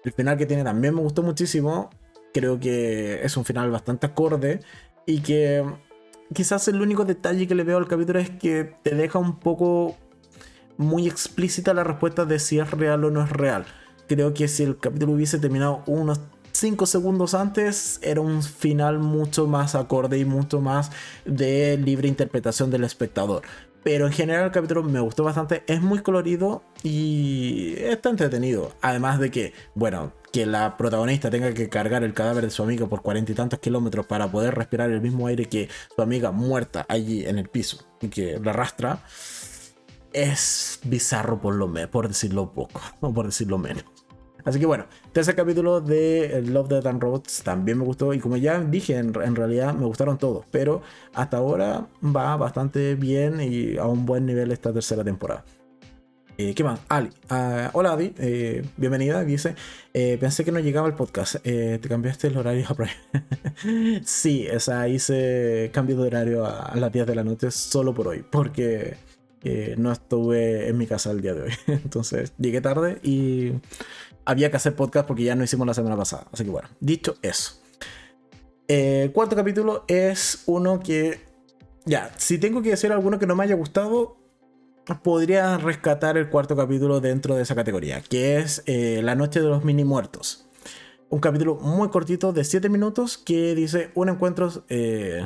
[0.05, 1.91] El final que tiene también me gustó muchísimo.
[2.33, 4.61] Creo que es un final bastante acorde
[5.07, 5.65] y que
[6.35, 9.97] quizás el único detalle que le veo al capítulo es que te deja un poco
[10.77, 13.65] muy explícita la respuesta de si es real o no es real.
[14.07, 16.21] Creo que si el capítulo hubiese terminado unos
[16.53, 20.91] 5 segundos antes, era un final mucho más acorde y mucho más
[21.25, 23.43] de libre interpretación del espectador.
[23.89, 28.75] Pero en general el capítulo me gustó bastante, es muy colorido y está entretenido.
[28.83, 32.87] Además de que, bueno, que la protagonista tenga que cargar el cadáver de su amiga
[32.87, 36.85] por cuarenta y tantos kilómetros para poder respirar el mismo aire que su amiga muerta
[36.87, 39.03] allí en el piso y que la arrastra,
[40.13, 43.87] es bizarro por, lo por decirlo poco, o por decirlo menos.
[44.49, 48.15] Así que bueno, tercer capítulo de Love, Death and Robots también me gustó.
[48.15, 50.47] Y como ya dije, en, en, realidad me gustaron todos.
[50.51, 50.81] Pero
[51.13, 55.45] hasta ahora va bastante bien y a un buen nivel esta tercera temporada.
[56.41, 56.79] Eh, ¿Qué más?
[56.89, 57.11] Ali.
[57.29, 59.25] Ah, hola Adi, eh, bienvenida.
[59.25, 59.57] Dice,
[59.93, 61.43] eh, pensé que no llegaba el podcast.
[61.43, 62.77] te cambiaste el horario a
[64.05, 68.07] sí, o sea, hice cambio de horario a, las 10 de la noche solo por
[68.07, 68.97] hoy, porque
[69.79, 71.53] no estuve en mi casa el día de hoy.
[71.67, 73.55] Entonces llegué tarde y
[74.29, 76.27] había que hacer podcast porque ya no hicimos la semana pasada.
[76.31, 77.63] Así que bueno, dicho eso.
[78.69, 81.27] El cuarto capítulo es uno que...
[81.87, 84.19] Ya, si tengo que decir alguno que no me haya gustado,
[85.03, 89.49] podría rescatar el cuarto capítulo dentro de esa categoría, que es eh, La Noche de
[89.49, 90.47] los Mini Muertos.
[91.09, 94.53] Un capítulo muy cortito de 7 minutos que dice un encuentro...
[94.69, 95.25] Eh,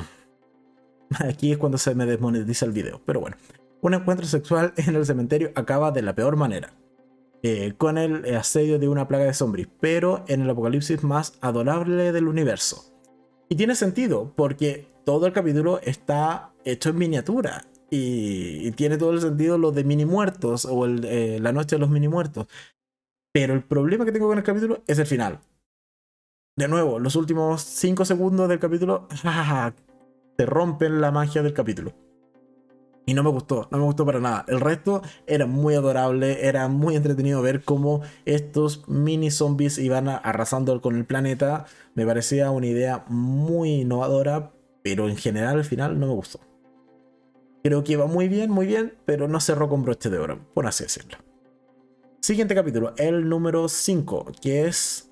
[1.19, 3.35] aquí es cuando se me desmonetiza el video, pero bueno.
[3.81, 6.73] Un encuentro sexual en el cementerio acaba de la peor manera.
[7.45, 12.13] Eh, con el asedio de una plaga de zombies, pero en el apocalipsis más adorable
[12.13, 12.95] del universo.
[13.49, 19.19] Y tiene sentido, porque todo el capítulo está hecho en miniatura y, tiene todo el
[19.19, 22.47] sentido lo de mini muertos o eh, la noche de los mini muertos.
[23.33, 25.41] Pero el problema que tengo con el capítulo es el final.
[26.55, 29.09] De nuevo, los últimos 5 segundos del capítulo
[30.37, 31.93] te rompen la magia del capítulo.
[33.05, 34.45] Y no me gustó, no me gustó para nada.
[34.47, 40.79] El resto era muy adorable, era muy entretenido ver cómo estos mini zombies iban arrasando
[40.81, 41.65] con el planeta.
[41.95, 46.39] Me parecía una idea muy innovadora, pero en general al final no me gustó.
[47.61, 50.67] Creo que iba muy bien, muy bien, pero no cerró con broche de oro, por
[50.67, 51.17] así decirlo.
[52.21, 55.11] Siguiente capítulo, el número 5, que es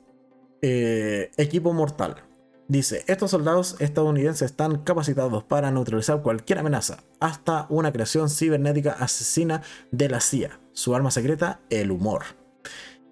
[0.62, 2.16] eh, Equipo Mortal.
[2.72, 9.62] Dice, estos soldados estadounidenses están capacitados para neutralizar cualquier amenaza, hasta una creación cibernética asesina
[9.92, 10.62] de la CIA.
[10.72, 12.24] Su arma secreta, el humor.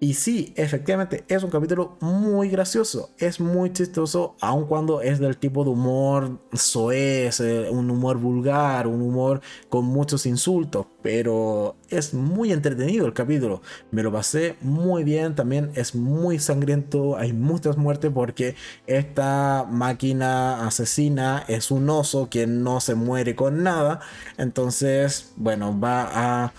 [0.02, 5.36] Y sí, efectivamente, es un capítulo muy gracioso, es muy chistoso, aun cuando es del
[5.36, 12.14] tipo de humor soez, eh, un humor vulgar, un humor con muchos insultos, pero es
[12.14, 13.60] muy entretenido el capítulo.
[13.90, 18.54] Me lo pasé muy bien, también es muy sangriento, hay muchas muertes porque
[18.86, 24.00] esta máquina asesina es un oso que no se muere con nada,
[24.38, 26.08] entonces, bueno, va
[26.46, 26.52] a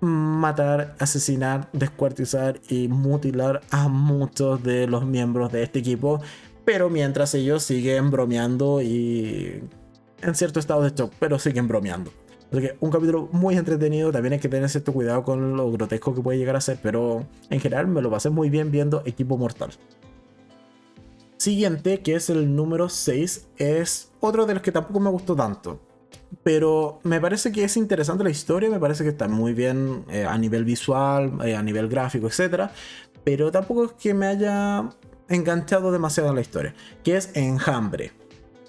[0.00, 6.20] matar, asesinar, descuartizar y mutilar a muchos de los miembros de este equipo.
[6.64, 9.62] Pero mientras ellos siguen bromeando y
[10.22, 12.10] en cierto estado de shock, pero siguen bromeando.
[12.50, 16.14] Así que un capítulo muy entretenido, también hay que tener cierto cuidado con lo grotesco
[16.14, 19.36] que puede llegar a ser, pero en general me lo pasé muy bien viendo Equipo
[19.36, 19.70] Mortal.
[21.36, 25.78] Siguiente, que es el número 6, es otro de los que tampoco me gustó tanto.
[26.42, 30.24] Pero me parece que es interesante la historia, me parece que está muy bien eh,
[30.24, 32.70] a nivel visual, eh, a nivel gráfico, etc.
[33.24, 34.88] Pero tampoco es que me haya
[35.28, 36.74] enganchado demasiado en la historia.
[37.02, 38.12] Que es Enjambre.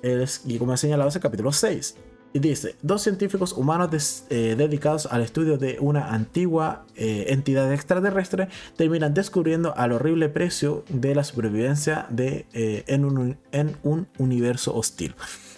[0.01, 1.95] Es, y como he señalado, es el capítulo 6.
[2.32, 9.16] Y dice, dos científicos humanos eh, dedicados al estudio de una antigua entidad extraterrestre terminan
[9.16, 15.16] descubriendo al horrible precio de la supervivencia de, en, en un universo hostil.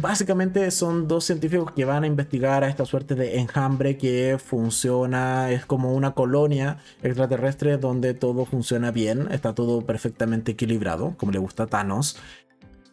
[0.00, 5.50] Básicamente son dos científicos que van a investigar a esta suerte de enjambre que funciona,
[5.50, 11.38] es como una colonia extraterrestre donde todo funciona bien, está todo perfectamente equilibrado, como le
[11.38, 12.18] gusta a Thanos.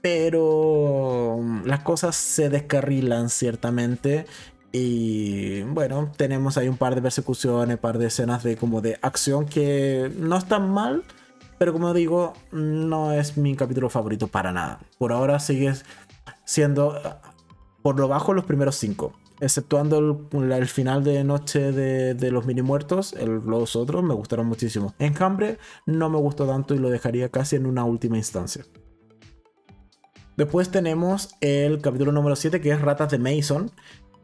[0.02, 4.26] Pero mm, las cosas se descarrilan ciertamente
[4.72, 8.98] y bueno, tenemos ahí un par de persecuciones, un par de escenas de como de
[9.02, 11.04] acción que no están mal,
[11.58, 14.80] pero como digo, no es mi capítulo favorito para nada.
[14.98, 15.86] Por ahora sigues
[16.46, 17.00] siendo
[17.82, 19.14] por lo bajo los primeros cinco.
[19.40, 24.94] Exceptuando el, final de noche de, los mini muertos, los otros me gustaron muchísimo.
[25.00, 28.64] Enjambre no me gustó tanto y lo dejaría casi en una última instancia.
[30.38, 33.70] Después tenemos el capítulo número 7 que es Ratas de Mason,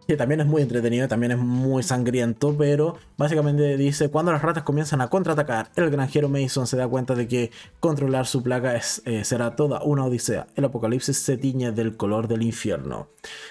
[0.10, 4.64] que también es muy entretenido, también es muy sangriento, pero básicamente dice, cuando las ratas
[4.64, 9.04] comienzan a contraatacar, el granjero Mason se da cuenta de que controlar su plaga es,
[9.06, 10.48] eh, será toda una odisea.
[10.56, 13.10] El apocalipsis se tiñe del color del infierno.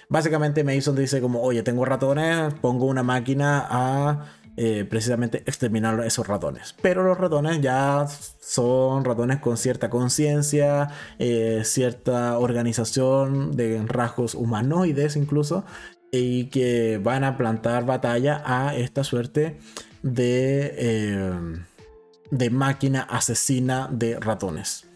[0.08, 4.24] Básicamente Mason dice como, oye, tengo ratones, pongo una máquina a
[4.56, 6.74] eh, precisamente exterminar esos ratones.
[6.82, 8.04] Pero los ratones ya
[8.40, 10.88] son ratones con cierta conciencia,
[11.20, 15.64] eh, cierta organización de rasgos humanoides incluso,
[16.10, 19.58] y que van a plantar batalla a esta suerte
[20.02, 21.40] de, eh,
[22.30, 24.87] de máquina asesina de ratones.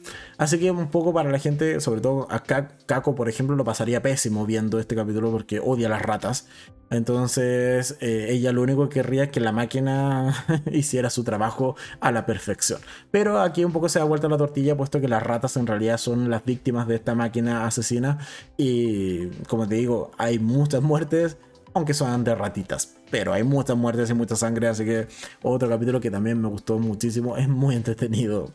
[0.43, 4.03] Así que un poco para la gente, sobre todo a Kako, por ejemplo, lo pasaría
[4.03, 6.49] pésimo viendo este capítulo porque odia las ratas.
[6.91, 10.35] Entonces, eh, ella lo único que querría es que la máquina
[10.73, 12.81] hiciera su trabajo a la perfección.
[13.13, 15.97] Pero aquí un poco se da vuelta la tortilla, puesto que las ratas en realidad
[15.97, 18.19] son las víctimas de esta máquina asesina.
[18.57, 21.37] Y como te digo, hay muchas muertes,
[21.73, 22.97] aunque son de ratitas.
[23.13, 25.07] pero hay muchas muertes y mucha sangre, así que
[25.43, 28.53] otro capítulo que también me gustó muchísimo, es muy entretenido.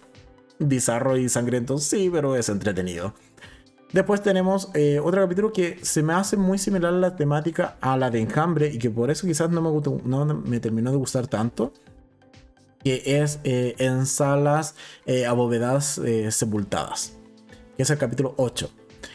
[0.60, 3.14] Bizarro y sangriento, sí, pero es entretenido.
[3.94, 8.10] Después tenemos eh, otro capítulo que se me hace muy similar la temática a la
[8.10, 11.28] de Enjambre y que por eso quizás no me, gustó, no me terminó de gustar
[11.28, 11.72] tanto.
[12.84, 16.00] Que es eh, en salas eh, abovedadas
[16.30, 17.14] sepultadas.
[17.76, 18.70] Que es el capítulo 8.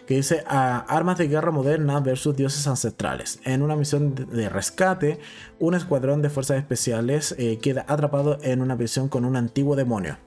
[0.06, 3.40] Que dice armas de guerra moderna versus dioses ancestrales.
[3.44, 5.20] En una misión de rescate,
[5.58, 10.18] un escuadrón de fuerzas especiales queda atrapado en una prisión con un antiguo demonio.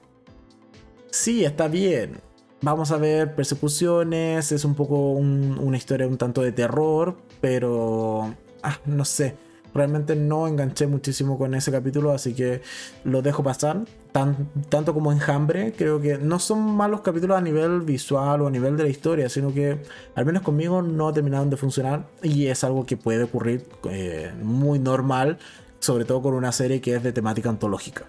[1.16, 2.20] Sí, está bien
[2.62, 8.80] vamos a ver persecuciones, es un poco una historia un tanto de terror, pero ah,
[8.86, 9.36] no sé,
[9.74, 12.62] realmente no enganché muchísimo con ese capítulo, así que
[13.04, 13.84] lo dejo pasar.
[14.12, 18.76] tanto como Enjambre, creo que no son malos capítulos a nivel visual o a nivel
[18.76, 19.78] de la historia, sino que
[20.14, 24.78] al menos conmigo no terminaron de funcionar y es algo que puede ocurrir eh, muy
[24.78, 25.38] normal,
[25.78, 28.06] sobre todo con una serie que es de temática antológica.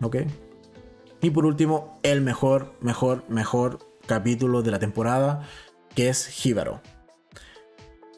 [0.00, 0.16] ¿Ok?
[1.20, 5.48] Y por último, el mejor, mejor, mejor capítulo de la temporada,
[5.94, 6.80] que es Hibaro.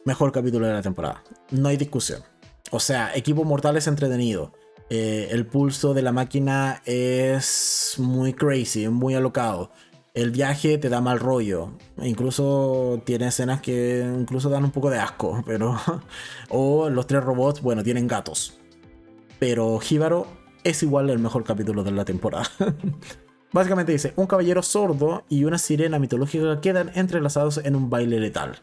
[0.05, 1.23] Mejor capítulo de la temporada.
[1.49, 2.21] No hay discusión.
[2.69, 4.53] O sea, Equipo Mortal es entretenido.
[4.89, 9.71] Eh, el pulso de la máquina es muy crazy, muy alocado.
[10.13, 11.71] El viaje te da mal rollo.
[12.01, 15.41] Incluso tiene escenas que incluso dan un poco de asco.
[15.47, 15.75] Pero.
[16.49, 18.59] o los tres robots, bueno, tienen gatos.
[19.39, 20.27] Pero Hibaro
[20.63, 22.49] es igual el mejor capítulo de la temporada.
[23.53, 28.59] Básicamente dice, un caballero sordo y una sirena mitológica quedan entrelazados en un baile letal.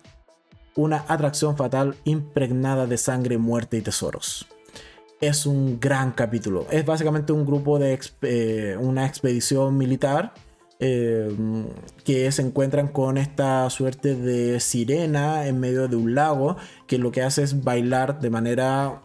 [0.76, 4.46] Una atracción fatal impregnada de sangre, muerte y tesoros.
[5.20, 6.66] Es un gran capítulo.
[6.70, 10.32] Es básicamente un grupo de eh, una expedición militar
[10.80, 11.28] eh,
[12.04, 17.10] que se encuentran con esta suerte de sirena en medio de un lago que lo
[17.10, 19.02] que hace es bailar de manera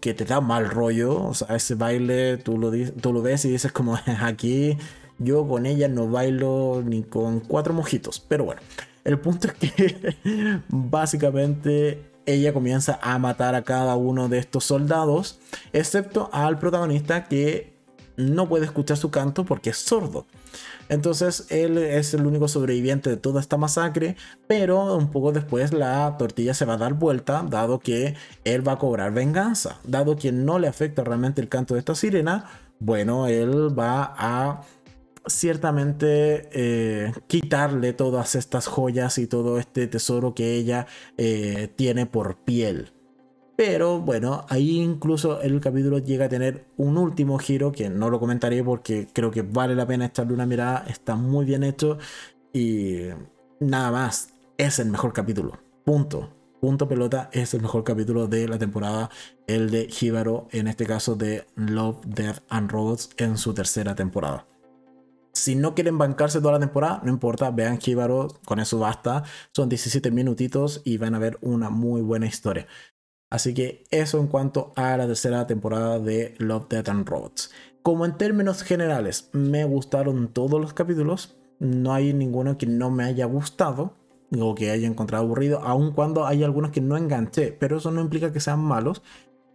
[0.00, 1.22] que te da mal rollo.
[1.22, 2.70] O sea, ese baile tú lo,
[3.00, 4.76] tú lo ves y dices como aquí
[5.18, 8.20] yo con ella no bailo ni con cuatro mojitos.
[8.20, 8.60] Pero bueno,
[9.04, 10.16] el punto es que
[10.68, 15.40] básicamente ella comienza a matar a cada uno de estos soldados,
[15.72, 17.71] excepto al protagonista que
[18.16, 20.26] no puede escuchar su canto porque es sordo.
[20.88, 26.16] Entonces él es el único sobreviviente de toda esta masacre, pero un poco después la
[26.18, 30.32] tortilla se va a dar vuelta, dado que él va a cobrar venganza, dado que
[30.32, 34.62] no le afecta realmente el canto de esta sirena, bueno, él va a
[35.26, 40.86] ciertamente eh, quitarle todas estas joyas y todo este tesoro que ella
[41.16, 42.92] eh, tiene por piel.
[43.56, 48.18] Pero bueno, ahí incluso el capítulo llega a tener un último giro que no lo
[48.18, 51.98] comentaré porque creo que vale la pena echarle una mirada, está muy bien hecho
[52.52, 53.08] y
[53.60, 55.58] nada más, es el mejor capítulo.
[55.84, 56.30] Punto.
[56.60, 59.10] Punto pelota es el mejor capítulo de la temporada,
[59.48, 64.46] el de Hibaro, en este caso de Love, Death and Robots en su tercera temporada.
[65.34, 69.24] Si no quieren bancarse toda la temporada, no importa, vean Jíbaro, con eso basta.
[69.52, 72.66] Son 17 minutitos y van a ver una muy buena historia.
[73.32, 77.50] Así que eso en cuanto a la tercera temporada de Love, Death and Robots.
[77.82, 83.04] Como en términos generales me gustaron todos los capítulos, no hay ninguno que no me
[83.04, 83.94] haya gustado
[84.38, 88.02] o que haya encontrado aburrido, aun cuando hay algunos que no enganché, pero eso no
[88.02, 89.00] implica que sean malos.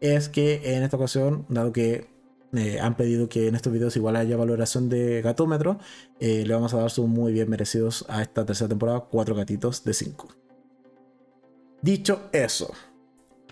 [0.01, 2.09] Es que en esta ocasión, dado que
[2.53, 5.77] eh, han pedido que en estos videos igual haya valoración de gatómetro.
[6.19, 9.83] Eh, le vamos a dar sus muy bien merecidos a esta tercera temporada, 4 gatitos
[9.83, 10.29] de 5.
[11.83, 12.73] Dicho eso,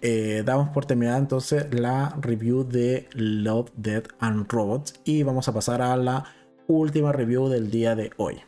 [0.07, 5.53] eh, damos por terminada entonces la review de Love, Dead and Robots y vamos a
[5.53, 6.25] pasar a la
[6.67, 8.41] última review del día de hoy.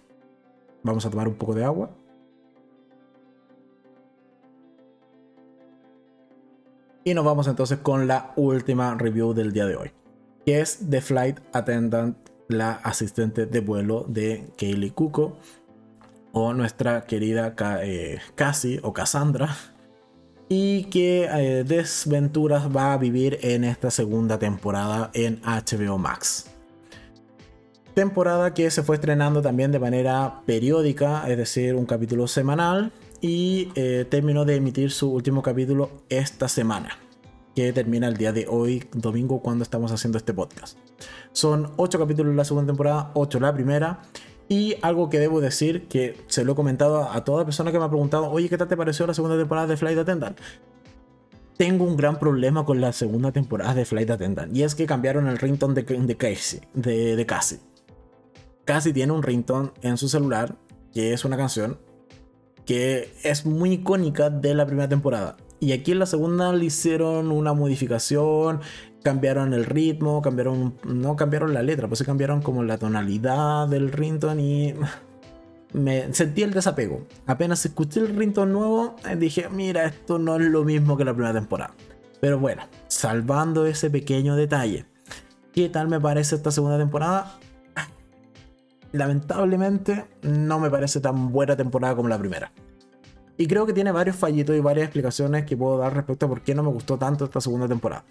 [0.83, 1.89] Vamos a tomar un poco de agua.
[7.03, 9.91] Y nos vamos entonces con la última review del día de hoy
[10.47, 12.15] que es The Flight Attendant,
[12.47, 15.37] la asistente de vuelo de Kaylee Cuco,
[16.31, 17.53] o nuestra querida
[17.83, 19.49] eh, Cassie o Cassandra,
[20.49, 26.51] y que eh, desventuras va a vivir en esta segunda temporada en HBO Max.
[27.93, 32.91] Temporada que se fue estrenando también de manera periódica, es decir, un capítulo semanal,
[33.21, 36.99] y eh, terminó de emitir su último capítulo esta semana
[37.55, 40.77] que termina el día de hoy, domingo, cuando estamos haciendo este podcast.
[41.31, 43.99] Son 8 capítulos la segunda temporada, 8 la primera.
[44.49, 47.85] Y algo que debo decir, que se lo he comentado a toda persona que me
[47.85, 50.39] ha preguntado, oye, ¿qué tal te pareció la segunda temporada de Flight Attendant?
[51.57, 54.55] Tengo un gran problema con la segunda temporada de Flight Attendant.
[54.55, 56.61] Y es que cambiaron el ringtone de, Casey.
[56.73, 57.25] De.
[58.63, 60.55] Cassie tiene un ringtone en su celular,
[60.93, 61.77] que es una canción
[62.67, 67.31] que es muy icónica de la primera temporada Y aquí en la segunda le hicieron
[67.31, 68.59] una modificación,
[69.07, 73.89] cambiaron el ritmo, cambiaron, no cambiaron la letra, pues se cambiaron como la tonalidad del
[73.93, 74.75] ringtone y
[75.73, 77.07] me sentí el desapego.
[77.25, 81.13] Apenas escuché el ringtone nuevo, eh, dije, mira, esto no es lo mismo que la
[81.13, 81.73] primera temporada.
[82.19, 84.87] Pero bueno, salvando ese pequeño detalle,
[85.53, 87.39] ¿qué tal me parece esta segunda temporada?
[88.91, 92.51] Lamentablemente no me parece tan buena temporada como la primera.
[93.37, 96.41] Y creo que tiene varios fallitos y varias explicaciones que puedo dar respecto a por
[96.41, 98.03] qué no me gustó tanto esta segunda temporada.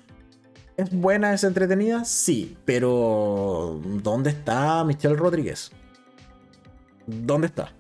[0.77, 2.05] ¿Es buena, es entretenida?
[2.05, 5.70] Sí, pero ¿dónde está Michelle Rodríguez?
[7.07, 7.72] ¿Dónde está?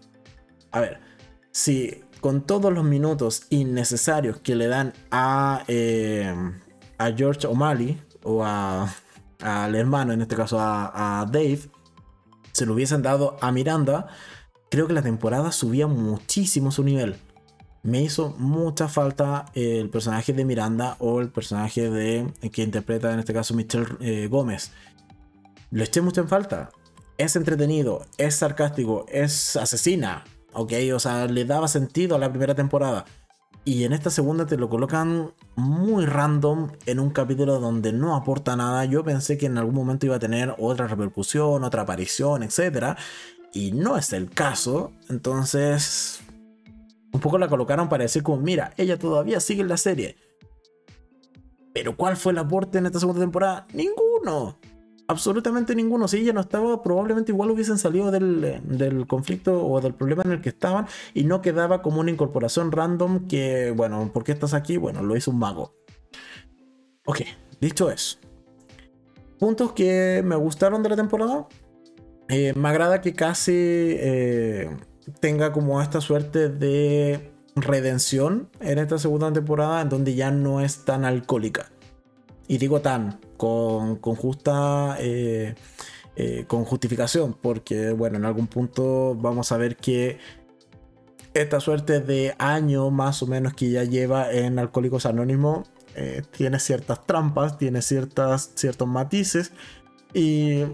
[0.70, 1.00] A ver,
[1.52, 6.34] si con todos los minutos innecesarios que le dan a, eh,
[6.96, 11.60] a George O'Malley o al hermano, en este caso a, a Dave,
[12.52, 14.06] se lo hubiesen dado a Miranda,
[14.70, 17.16] creo que la temporada subía muchísimo su nivel.
[17.86, 23.20] Me hizo mucha falta el personaje de Miranda o el personaje de que interpreta en
[23.20, 24.72] este caso Michelle eh, Gómez.
[25.70, 26.70] Le eché mucho en falta
[27.18, 30.72] es entretenido, es sarcástico, es asesina, ¿ok?
[30.94, 33.04] O sea, le daba sentido a la primera temporada.
[33.64, 38.54] Y en esta segunda te lo colocan muy random en un capítulo donde no aporta
[38.54, 38.84] nada.
[38.84, 42.96] Yo pensé que en algún momento iba a tener otra repercusión, otra aparición, etc.
[43.52, 44.92] Y no es el caso.
[45.08, 46.20] Entonces,
[47.16, 50.16] un poco la colocaron para decir como, mira, ella todavía sigue en la serie.
[51.74, 53.66] Pero ¿cuál fue el aporte en esta segunda temporada?
[53.72, 54.56] Ninguno
[55.08, 56.08] absolutamente ninguno.
[56.08, 60.40] Si ella no estaba, probablemente igual hubiesen salido del, conflicto o del problema en el
[60.40, 64.76] que estaban y no quedaba como una incorporación random que, bueno, ¿por qué estás aquí?
[64.76, 65.74] Bueno, lo hizo un mago.
[67.04, 67.20] Ok,
[67.60, 68.18] dicho eso.
[69.38, 71.46] Puntos que me gustaron de la temporada.
[72.28, 74.68] Eh, me agrada que casi eh,
[75.20, 80.84] tenga como esta suerte de redención en esta segunda temporada en donde ya no es
[80.84, 81.70] tan alcohólica.
[82.48, 84.96] Y digo tan, con, justa...
[85.00, 85.54] Eh,
[86.18, 90.16] eh, con justificación, porque bueno, en algún punto vamos a ver que
[91.34, 96.58] esta suerte de año más o menos que ya lleva en Alcohólicos Anónimos eh, tiene
[96.58, 99.52] ciertas trampas, tiene ciertas, ciertos matices
[100.14, 100.64] y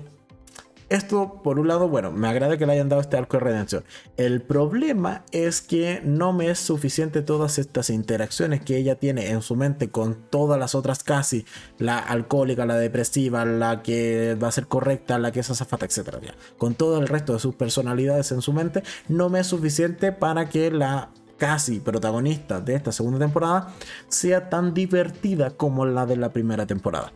[0.93, 3.84] esto, por un lado, bueno, me agrada que le hayan dado este arco de redención.
[4.18, 9.40] El problema es que no me es suficiente todas estas interacciones que ella tiene en
[9.40, 11.47] su mente con todas las otras casi,
[11.78, 16.18] la alcohólica, la depresiva, la que va a ser correcta, la que es azafata, etc.
[16.59, 20.51] Con todo el resto de sus personalidades en su mente, no me es suficiente para
[20.51, 23.72] que la casi protagonista de esta segunda temporada
[24.09, 27.12] sea tan divertida como la de la primera temporada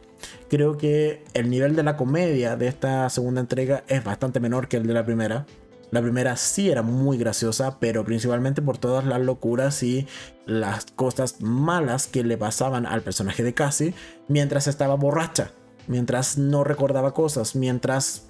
[0.48, 4.76] creo que el nivel de la comedia de esta segunda entrega es bastante menor que
[4.76, 5.46] el de la primera.
[5.90, 10.06] La primera sí era muy graciosa, pero principalmente por todas las locuras y
[10.44, 13.94] las cosas malas que le pasaban al personaje de Cassie
[14.28, 15.52] mientras estaba borracha,
[15.86, 18.24] mientras no recordaba cosas, mientras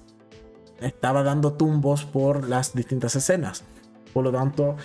[0.81, 3.63] estaba dando tumbos por las distintas escenas.
[4.13, 4.75] Por lo tanto,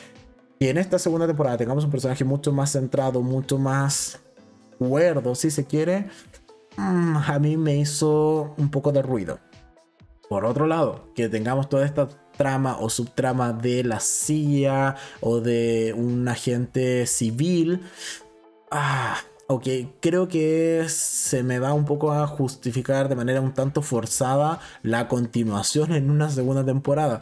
[0.58, 4.20] que en esta segunda temporada tengamos un personaje mucho más centrado, mucho más
[4.78, 6.06] cuerdo, si se quiere,
[6.76, 9.38] Mm, a mí me hizo un poco de ruido.
[10.28, 15.94] Por otro lado, que tengamos toda esta trama o subtrama de la CIA o de
[15.96, 17.82] un agente civil.
[18.70, 19.66] Ah, ok,
[20.00, 25.08] creo que se me va un poco a justificar de manera un tanto forzada la
[25.08, 27.20] continuación en una segunda temporada.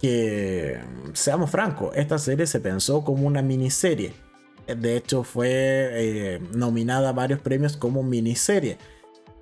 [0.00, 0.80] Que,
[1.12, 4.14] seamos francos, esta serie se pensó como una miniserie
[4.74, 8.78] de hecho fue eh, nominada a varios premios como miniserie.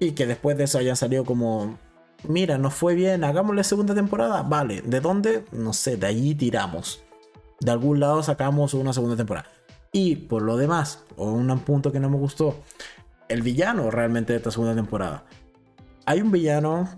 [0.00, 1.78] Y que después de eso hayan salido como,
[2.24, 4.42] mira, nos fue bien, hagámosle segunda temporada.
[4.42, 5.44] Vale, ¿de dónde?
[5.52, 7.02] No sé, de allí tiramos.
[7.60, 9.48] De algún lado sacamos una segunda temporada.
[9.92, 12.56] Y por lo demás, un punto que no me gustó,
[13.28, 15.24] el villano realmente de esta segunda temporada.
[16.06, 16.88] Hay un villano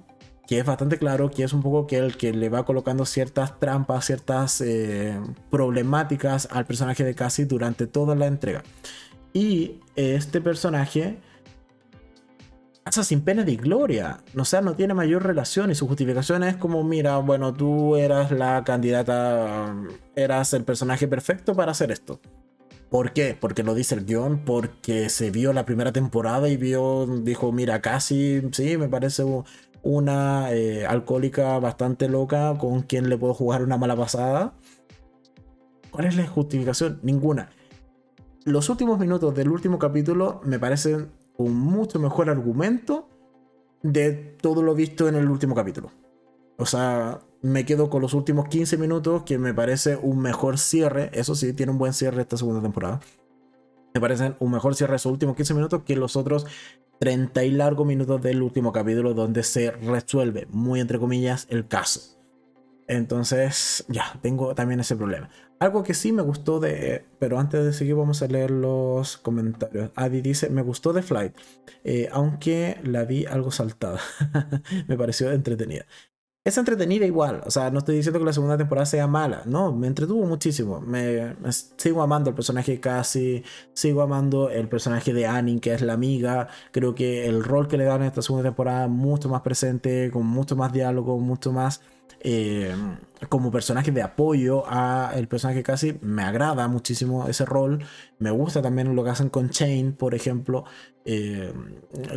[0.51, 3.61] que es bastante claro que es un poco que el que le va colocando ciertas
[3.61, 5.17] trampas, ciertas eh,
[5.49, 8.65] problemáticas al personaje de Cassie durante toda la entrega.
[9.33, 11.21] Y este personaje
[12.83, 14.25] pasa sin pena de gloria.
[14.37, 18.33] O sea, no tiene mayor relación y su justificación es como, mira, bueno, tú eras
[18.33, 19.73] la candidata,
[20.17, 22.19] eras el personaje perfecto para hacer esto.
[22.91, 23.39] ¿Por qué?
[23.41, 27.81] Porque lo dice el guion, porque se vio la primera temporada y vio, dijo, mira,
[27.81, 29.23] casi, sí, me parece
[29.83, 34.55] una eh, alcohólica bastante loca con quien le puedo jugar una mala pasada.
[35.91, 37.01] ¿Cuál es la justificación?
[37.03, 37.51] Ninguna.
[38.45, 43.09] Los últimos minutos del último capítulo me parecen un mucho mejor argumento
[43.83, 45.91] de todo lo visto en el último capítulo.
[46.57, 51.11] O sea, me quedo con los últimos 15 minutos que me parece un mejor cierre.
[51.15, 53.01] Eso sí, tiene un buen cierre esta segunda temporada.
[53.95, 56.47] me parecen un mejor cierre de sus últimos 15 minutos que los otros
[57.01, 62.21] 30 y largos minutos del último capítulo donde se resuelve, muy entre comillas, el caso.
[62.89, 65.31] Entonces, ya, tengo también ese problema.
[65.61, 67.07] Algo que sí me gustó de.
[67.19, 69.91] Pero antes de seguir, vamos a leer los comentarios.
[69.95, 71.35] Adi dice: Me gustó de Flight,
[71.85, 74.01] eh, aunque la vi algo saltada.
[74.89, 75.87] me pareció entretenida
[76.45, 77.43] es entretenida igual.
[77.45, 79.43] O sea, no estoy diciendo que la segunda temporada sea mala.
[79.45, 80.81] No, me entretuvo muchísimo.
[80.81, 81.37] Me,
[81.77, 83.45] sigo amando el personaje de Cassie.
[83.75, 86.49] Sigo amando el personaje de Annie, que es la amiga.
[86.73, 90.27] Creo que el rol que le dan en esta segunda temporada mucho más presente, con
[90.27, 91.83] mucho más diálogo, mucho más
[92.23, 92.75] eh,
[93.29, 97.85] como personaje de apoyo a el personaje casi me agrada muchísimo ese rol.
[98.19, 100.65] Me gusta también lo que hacen con Chain por ejemplo.
[101.05, 101.53] Eh,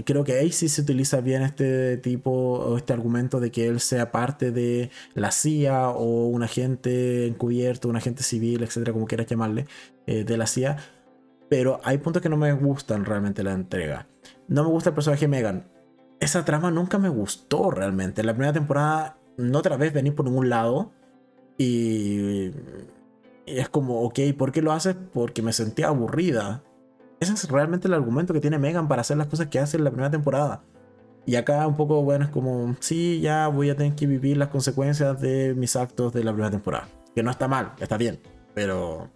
[0.05, 4.11] creo que sí se utiliza bien este tipo o este argumento de que él sea
[4.11, 9.67] parte de la CIA o un agente encubierto un agente civil etcétera como quieras llamarle
[10.05, 10.77] eh, de la CIA
[11.49, 14.07] pero hay puntos que no me gustan realmente la entrega.
[14.47, 15.67] No me gusta el personaje Megan.
[16.19, 18.23] Esa trama nunca me gustó realmente.
[18.23, 20.91] La primera temporada no otra vez venir por ningún lado.
[21.57, 22.51] Y,
[23.45, 24.95] es como, ok, ¿por qué lo haces?
[25.13, 26.63] Porque me sentía aburrida.
[27.19, 29.83] Ese es realmente el argumento que tiene Megan para hacer las cosas que hace en
[29.83, 30.63] la primera temporada.
[31.25, 34.49] Y acá un poco, bueno, es como, sí, ya voy a tener que vivir las
[34.49, 36.87] consecuencias de mis actos de la primera temporada.
[37.15, 38.19] Que no está mal, está bien.
[38.53, 39.09] Pero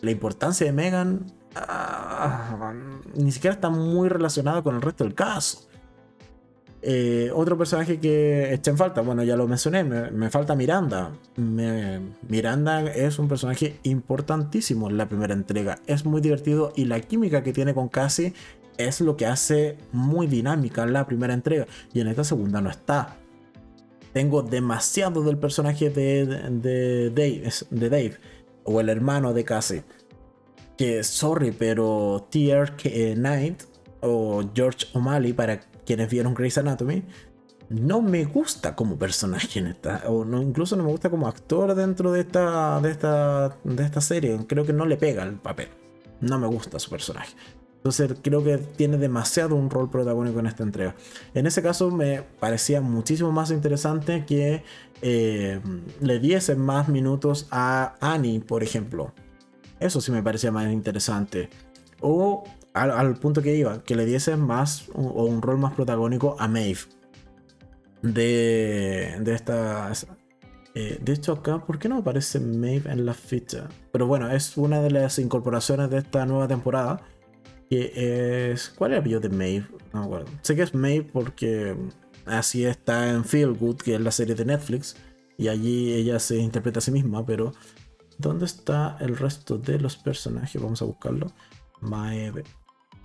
[0.00, 2.72] la importancia de Megan ah,
[3.14, 5.68] ni siquiera está muy relacionada con el resto del caso.
[6.84, 11.12] Eh, otro personaje que está en falta, bueno, ya lo mencioné, me, falta Miranda.
[11.36, 15.78] Miranda es un personaje importantísimo en la primera entrega.
[15.86, 18.34] Es muy divertido y la química que tiene con Cassie
[18.78, 21.66] es lo que hace muy dinámica la primera entrega.
[21.94, 23.16] Y en esta segunda no está.
[24.12, 26.26] Tengo demasiado del personaje de,
[27.14, 28.16] Dave, de Dave,
[28.64, 29.84] o el hermano de Cassie.
[30.76, 32.74] Que, sorry, pero Tier
[33.14, 33.62] Knight
[34.00, 37.04] o George O'Malley, para quienes vieron Grey's Anatomy,
[37.68, 41.74] no me gusta como personaje en esta, o no, incluso no me gusta como actor
[41.74, 44.38] dentro de esta, de esta, de esta serie.
[44.46, 45.68] Creo que no le pega el papel.
[46.20, 47.34] No me gusta su personaje.
[47.76, 50.94] Entonces creo que tiene demasiado un rol protagónico en esta entrega.
[51.34, 54.62] En ese caso me parecía muchísimo más interesante que
[55.00, 55.60] eh,
[56.00, 59.12] le diesen más minutos a Annie, por ejemplo.
[59.80, 61.50] Eso sí me parecía más interesante.
[62.00, 62.44] O
[62.74, 66.80] al, punto que iba, que le diese más o un rol más protagónico a Maeve.
[68.02, 69.92] De, de esta...
[70.74, 73.68] Eh, de hecho acá, ¿por qué no aparece Maeve en la ficha?
[73.92, 77.02] Pero bueno, es una de las incorporaciones de esta nueva temporada.
[77.68, 78.70] Que es...
[78.70, 79.66] ¿Cuál es el apellido de Maeve?
[79.92, 80.28] No me acuerdo.
[80.40, 81.76] Sé que es Maeve porque
[82.24, 84.96] así está en Feel Good, que es la serie de Netflix.
[85.36, 87.52] Y allí ella se interpreta a sí misma, pero...
[88.18, 90.60] ¿Dónde está el resto de los personajes?
[90.62, 91.32] Vamos a buscarlo.
[91.80, 92.44] Maeve.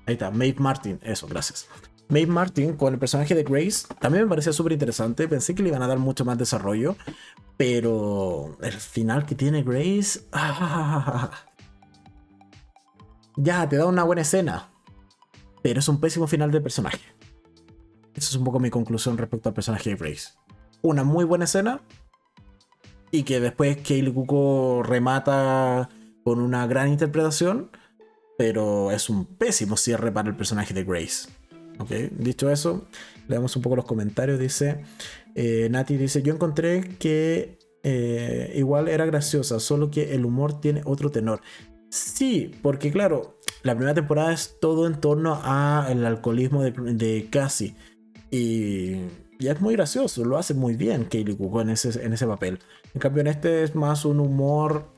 [0.07, 0.99] Ahí está, Maeve Martin.
[1.03, 1.67] Eso, gracias.
[2.07, 5.27] Maeve Martin con el personaje de Grace también me parecía súper interesante.
[5.27, 6.95] Pensé que le iban a dar mucho más desarrollo.
[7.57, 10.21] Pero el final que tiene Grace.
[13.35, 14.69] ya, te da una buena escena.
[15.61, 17.01] Pero es un pésimo final del personaje.
[18.13, 20.29] Esa es un poco mi conclusión respecto al personaje de Grace.
[20.81, 21.81] Una muy buena escena.
[23.11, 25.89] Y que después Kaylee Cuco remata
[26.23, 27.71] con una gran interpretación
[28.37, 31.29] pero es un pésimo cierre para el personaje de Grace.
[31.79, 31.91] ¿Ok?
[32.17, 32.87] Dicho eso,
[33.27, 34.39] leemos un poco los comentarios.
[34.39, 34.83] Dice,
[35.35, 40.81] eh, Nati dice, yo encontré que eh, igual era graciosa, solo que el humor tiene
[40.85, 41.41] otro tenor.
[41.89, 47.75] Sí, porque claro, la primera temporada es todo en torno al alcoholismo de, de Cassie.
[48.29, 48.97] Y,
[49.39, 52.59] y, es muy gracioso, lo hace muy bien Kaylee Cuoco en ese, en ese papel.
[52.93, 54.96] En cambio, en este es más un humor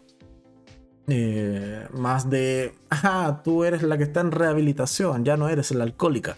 [1.10, 5.84] eh, más de, ah, tú eres la que está en rehabilitación, ya no eres la
[5.84, 6.36] alcohólica.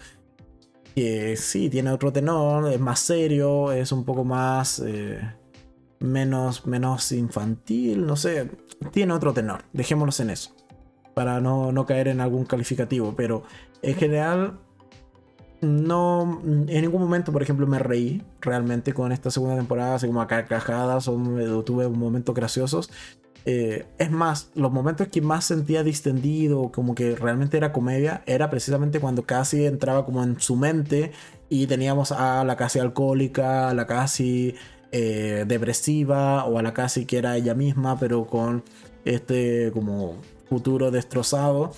[0.95, 4.79] Que sí, tiene otro tenor, es más serio, es un poco más...
[4.85, 5.19] Eh,
[6.01, 8.49] menos, menos infantil, no sé,
[8.91, 10.51] tiene otro tenor, dejémoslo en eso,
[11.13, 13.43] para no, no caer en algún calificativo, pero
[13.81, 14.59] en general
[15.61, 20.21] no en ningún momento, por ejemplo, me reí realmente con esta segunda temporada, así como
[20.21, 22.89] a carcajadas o tuve momentos graciosos.
[23.45, 28.49] Eh, es más, los momentos que más sentía distendido, como que realmente era comedia, era
[28.49, 31.11] precisamente cuando casi entraba como en su mente
[31.49, 34.55] y teníamos a la casi alcohólica, a la casi
[34.91, 38.63] eh, depresiva o a la casi que era ella misma, pero con
[39.05, 41.71] este como futuro destrozado.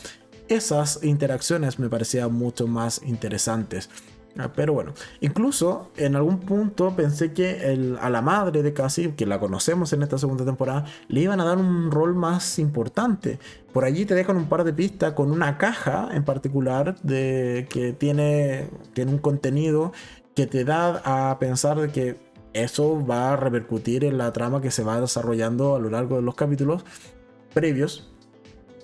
[0.49, 3.89] Esas interacciones me parecían mucho más interesantes.
[4.37, 9.27] Ah, pero bueno, incluso en algún punto pensé que a la madre de Cassie, que
[9.27, 13.37] la conocemos en esta segunda temporada, le iban a dar un rol más importante.
[13.71, 17.93] Por allí te dejan un par de pistas con una caja en particular de, que
[17.93, 19.93] tiene, tiene un contenido
[20.33, 22.17] que te da a pensar de que
[22.53, 26.23] eso va a repercutir en la trama que se va desarrollando a lo largo de
[26.23, 26.85] los capítulos
[27.53, 28.11] previos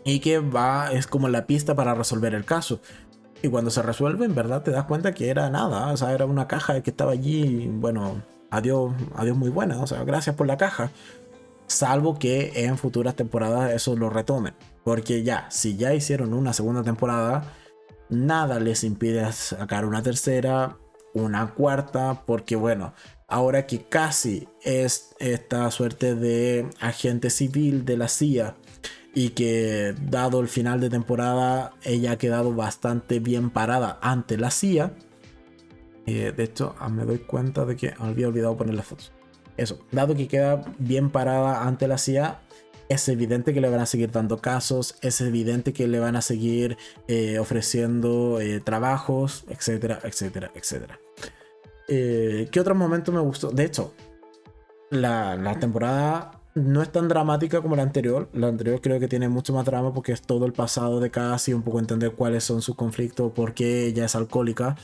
[0.03, 2.81] y que va es como la pista para resolver el caso.
[3.41, 6.25] Y cuando se resuelve, en verdad te das cuenta que era nada, o sea, era
[6.25, 10.57] una caja que estaba allí, bueno, adiós, adiós muy buena, o sea, gracias por la
[10.57, 10.91] caja.
[11.67, 14.55] Salvo que en futuras temporadas eso lo retomen.
[14.83, 17.43] Porque ya, si ya hicieron una segunda temporada,
[18.09, 20.77] nada les impide sacar una tercera,
[21.13, 22.93] una cuarta, porque bueno,
[23.27, 28.55] ahora que casi es esta suerte de agente civil de la CIA
[29.13, 34.51] y que dado el final de temporada ella ha quedado bastante bien parada ante la
[34.51, 34.93] CIA.
[36.05, 39.11] Eh, de hecho, ah, me doy cuenta de que había olvidado poner las fotos.
[39.57, 42.39] Eso, dado que queda bien parada ante la CIA,
[42.87, 46.21] es evidente que le van a seguir dando casos, es evidente que le van a
[46.21, 46.77] seguir
[47.07, 50.99] eh, ofreciendo eh, trabajos, etcétera, etcétera, etcétera.
[51.87, 53.49] ¿Qué otro momento me gustó?
[53.49, 53.95] De hecho,
[54.91, 58.29] la, la temporada no es tan dramática como la anterior.
[58.33, 61.53] La anterior creo que tiene mucho más drama porque es todo el pasado de Cassie,
[61.53, 64.75] un poco entender cuáles son sus conflictos, por qué ella es alcohólica.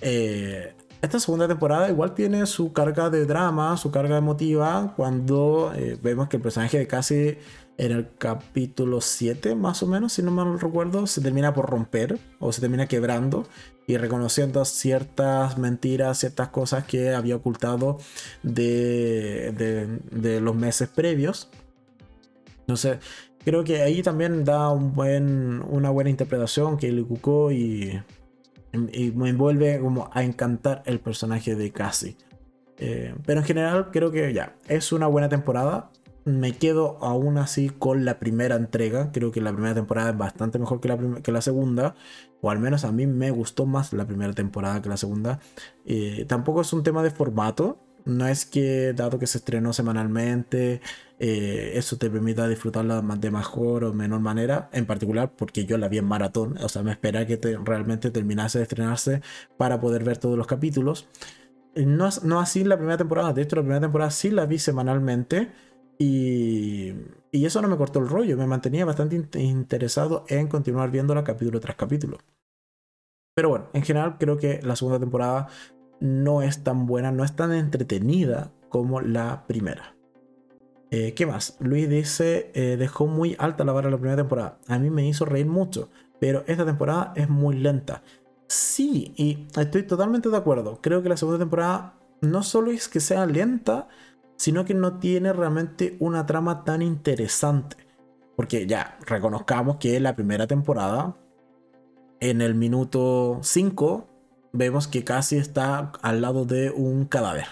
[0.00, 5.98] Eh, esta segunda temporada igual tiene su carga de drama, su carga emotiva, cuando eh,
[6.00, 7.38] vemos que el personaje de Cassie
[7.78, 12.18] en el capítulo 7, más o menos, si no mal recuerdo, se termina por romper
[12.38, 13.46] o se termina quebrando
[13.86, 17.98] y reconociendo ciertas mentiras, ciertas cosas que había ocultado
[18.42, 21.50] de, de, los meses previos.
[22.60, 22.98] Entonces,
[23.44, 28.00] creo que ahí también da un buen, una buena interpretación que le cucó y,
[28.72, 32.16] me envuelve como a encantar el personaje de Cassie.
[32.78, 35.90] Eh, pero en general creo que ya, es una buena temporada
[36.24, 39.10] me quedo aún así con la primera entrega.
[39.12, 41.94] Creo que la primera temporada es bastante mejor que la, que la segunda.
[42.42, 45.38] O al menos a mí me gustó más la primera temporada que la segunda.
[45.86, 47.78] Eh, tampoco es un tema de formato.
[48.04, 50.80] No es que, dado que se estrenó semanalmente,
[51.20, 54.68] eh, eso te permita disfrutarla de mejor o menor manera.
[54.72, 56.58] En particular, porque yo la vi en maratón.
[56.58, 59.22] O sea, me esperaba que realmente terminase de estrenarse
[59.56, 61.06] para poder ver todos los capítulos.
[61.76, 63.32] No, no así la primera temporada.
[63.32, 65.48] De hecho, la primera temporada sí la vi semanalmente
[65.98, 66.94] y,
[67.32, 71.76] eso no me cortó el rollo, me mantenía bastante interesado en continuar viéndola capítulo tras
[71.76, 72.18] capítulo.
[73.34, 75.48] Pero bueno, en general creo que la segunda temporada
[76.00, 79.94] no es tan buena, no es tan entretenida como la primera.
[80.90, 81.56] Eh, ¿Qué más?
[81.60, 84.58] Luis dice, eh, dejó muy alta la vara la primera temporada.
[84.66, 85.88] A mí me hizo reír mucho,
[86.20, 88.02] pero esta temporada es muy lenta.
[88.46, 90.80] Sí, y estoy totalmente de acuerdo.
[90.82, 93.88] Creo que la segunda temporada no solo es que sea lenta,
[94.42, 97.76] sino que no tiene realmente una trama tan interesante.
[98.34, 101.14] Porque ya, reconozcamos que la primera temporada,
[102.18, 104.08] en el minuto 5,
[104.52, 107.46] vemos que casi está al lado de un cadáver.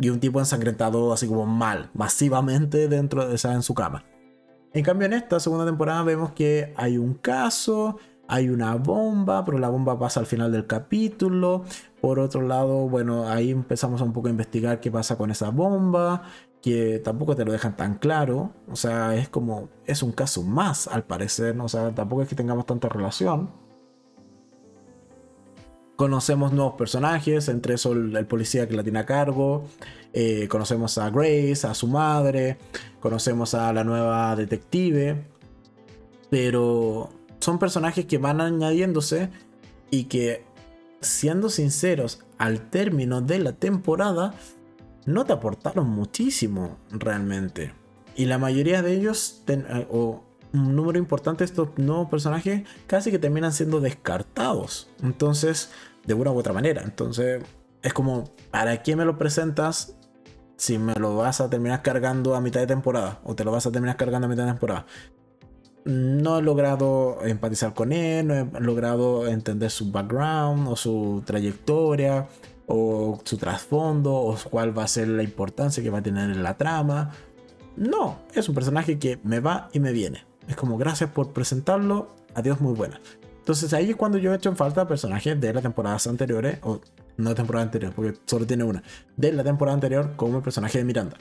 [0.00, 4.02] Y un tipo ensangrentado así como mal, masivamente dentro de esa en su cama.
[4.72, 7.98] En cambio, en esta segunda temporada vemos que hay un caso,
[8.28, 11.64] hay una bomba, pero la bomba pasa al final del capítulo.
[12.02, 16.24] Por otro lado, bueno, ahí empezamos un poco a investigar qué pasa con esa bomba,
[16.60, 18.50] que tampoco te lo dejan tan claro.
[18.68, 22.34] O sea, es como, es un caso más al parecer, o sea, tampoco es que
[22.34, 23.50] tengamos tanta relación.
[25.94, 29.66] Conocemos nuevos personajes, entre eso el, policía que la tiene a cargo.
[30.12, 32.58] Eh, conocemos a Grace, a su madre.
[32.98, 35.24] Conocemos a la nueva detective.
[36.30, 39.30] Pero son personajes que van añadiéndose
[39.88, 40.50] y que,
[41.02, 44.34] siendo sinceros, al término de la temporada,
[45.06, 47.74] no te aportaron muchísimo realmente.
[48.14, 53.10] Y la mayoría de ellos, eh, o un número importante de estos nuevos personajes, casi
[53.10, 54.90] que terminan siendo descartados.
[55.02, 55.70] Entonces,
[56.04, 56.82] de una u otra manera.
[56.82, 57.42] Entonces,
[57.82, 59.96] es como, ¿para qué me lo presentas
[60.56, 63.20] si me lo vas a terminar cargando a mitad de temporada?
[63.24, 64.86] O te lo vas a terminar cargando a mitad de temporada
[65.84, 72.28] no he logrado empatizar con él, no he logrado entender su background o su trayectoria
[72.66, 76.42] o su trasfondo o cuál va a ser la importancia que va a tener en
[76.42, 77.12] la trama.
[77.76, 80.24] No, es un personaje que me va y me viene.
[80.48, 83.00] Es como gracias por presentarlo, adiós muy buena.
[83.38, 86.80] Entonces ahí es cuando yo he hecho en falta personajes de las temporadas anteriores, o
[87.16, 88.82] no temporada anterior, porque solo tiene una,
[89.16, 91.16] de la temporada anterior como el personaje de Miranda.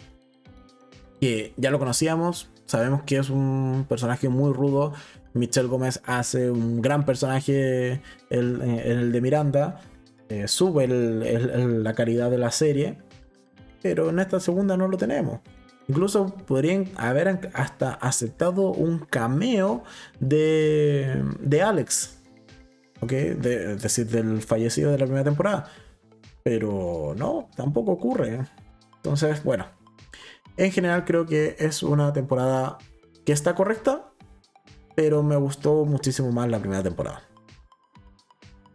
[1.20, 4.94] Que ya lo conocíamos, Sabemos que es un personaje muy rudo.
[5.34, 9.82] Michelle Gómez hace un gran personaje en el, de Miranda.
[10.30, 12.98] eh, sube la calidad de la serie,
[13.82, 15.42] pero en esta segunda no lo tenemos.
[15.90, 19.84] Incluso podrían haber hasta aceptado un cameo
[20.22, 22.22] de, de Alex,
[23.02, 23.12] ¿ok?
[23.12, 25.68] es decir, del fallecido de la primera temporada.
[26.42, 28.48] Pero no, tampoco ocurre.
[28.96, 29.66] Entonces, bueno,
[30.66, 32.78] en general creo que es una temporada
[33.26, 34.14] que está correcta,
[34.96, 37.24] pero me gustó muchísimo más la primera temporada.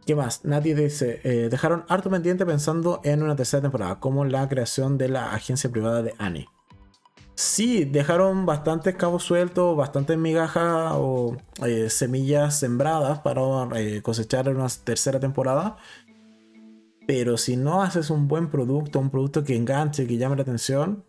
[0.05, 0.45] ¿Qué más?
[0.45, 5.11] Nadie dice, eh, dejaron harto pendiente pensando en una tercera temporada, como la creación de
[5.11, 6.49] la agencia privada de Annie.
[7.37, 13.41] Sí, dejaron bastantes cabos sueltos, bastantes migajas o eh, semillas sembradas para
[13.79, 15.77] eh, cosechar una tercera temporada.
[17.07, 21.05] Pero si no haces un buen producto, un producto que enganche, que llame la atención,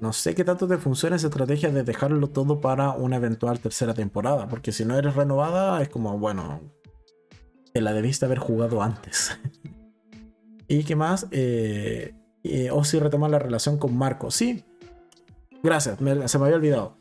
[0.00, 3.94] no sé qué tanto te funciona esa estrategia de dejarlo todo para una eventual tercera
[3.94, 4.48] temporada.
[4.48, 6.60] Porque si no eres renovada, es como, bueno,
[7.72, 9.38] te la debiste haber jugado antes.
[10.68, 14.30] y qué más, eh, eh, o si retomar la relación con Marco.
[14.30, 14.64] Sí,
[15.62, 16.96] gracias, se me había olvidado.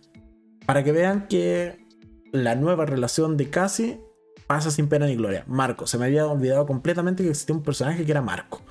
[0.66, 1.86] Para que vean que
[2.32, 4.00] la nueva relación de Casi
[4.48, 5.44] pasa sin pena ni gloria.
[5.48, 8.62] Marco, se me había olvidado completamente que existía un personaje que era Marco.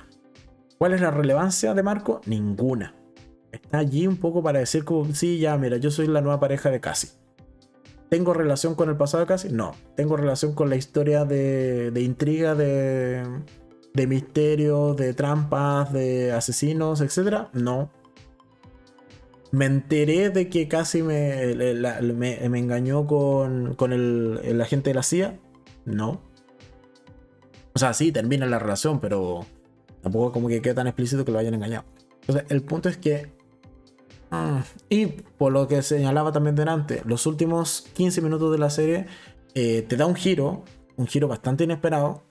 [0.77, 2.21] ¿Cuál es la relevancia de Marco?
[2.25, 2.95] Ninguna.
[3.51, 6.69] Está allí un poco para decir como, sí, ya, mira, yo soy la nueva pareja
[6.69, 7.09] de Casi.
[8.09, 9.49] ¿Tengo relación con el pasado casi?
[9.49, 9.75] No.
[9.95, 13.23] ¿Tengo relación con la historia de, intriga, de,
[13.93, 17.49] de misterio, de trampas, de asesinos, etcétera?
[17.53, 17.91] No.
[19.51, 25.03] Me enteré de que casi me, me, engañó con, con el, el, agente de la
[25.03, 25.39] CIA.
[25.85, 26.21] No.
[27.73, 29.45] O sea, sí, termina la relación, pero
[30.01, 31.85] tampoco como que quede tan explícito que lo hayan engañado.
[32.21, 33.38] Entonces, el punto es que
[34.89, 39.07] y por lo que señalaba también delante, los últimos 15 minutos de la serie
[39.55, 40.63] eh, te da un giro,
[40.97, 42.23] un giro bastante inesperado,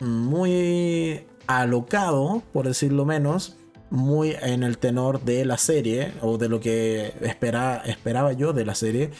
[0.00, 3.56] muy alocado, por decirlo menos,
[3.90, 8.74] muy en el tenor de la serie o de lo que esperaba yo de la
[8.74, 9.10] serie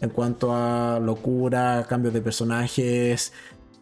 [0.00, 3.32] en cuanto a locura, cambios de personajes,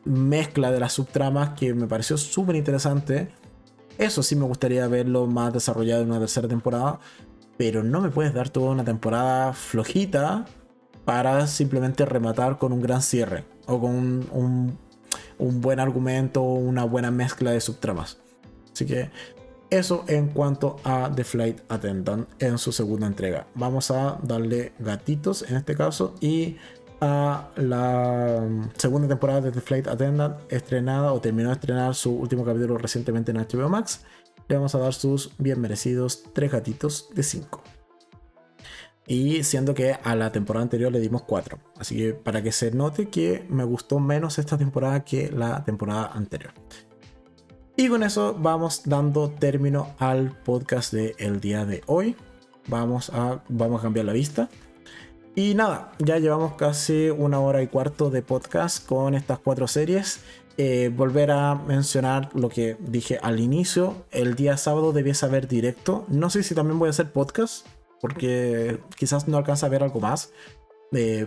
[0.05, 3.29] mezcla de las subtramas que me pareció súper interesante.
[3.99, 7.01] Eso sí me gustaría verlo más desarrollado en una tercera temporada,
[7.57, 10.47] pero no me puedes dar toda una temporada flojita
[11.05, 14.79] para simplemente rematar con un gran cierre o con un,
[15.39, 18.19] buen argumento o una buena mezcla de subtramas.
[18.73, 19.11] Así que
[19.71, 23.47] eso en cuanto a The Flight Attendant en su segunda entrega.
[23.55, 26.57] Vamos a darle gatitos en este caso y
[27.01, 28.43] a la
[28.77, 33.33] segunda temporada de The Flight Attendant estrenada o terminó de estrenar su último capítulo recientemente
[33.33, 34.01] en HBO Max
[34.49, 37.63] le vamos a dar sus bien merecidos tres gatitos de 5.
[39.07, 41.59] Y siendo que a la temporada anterior le dimos 4.
[41.79, 46.07] Así que para que se note que me gustó menos esta temporada que la temporada
[46.07, 46.53] anterior.
[47.77, 52.17] Y con eso vamos dando término al podcast del día de hoy.
[52.69, 54.49] Vamos a, vamos a cambiar la vista.
[55.35, 60.21] Y nada, ya llevamos casi una hora y cuarto de podcast con estas cuatro series.
[60.57, 64.05] Eh, volver a mencionar lo que dije al inicio.
[64.13, 66.05] El día sábado debiese haber directo.
[66.09, 67.67] No sé si también voy a hacer podcast,
[68.01, 70.31] porque quizás no alcanza a ver algo más.
[70.93, 71.27] Eh,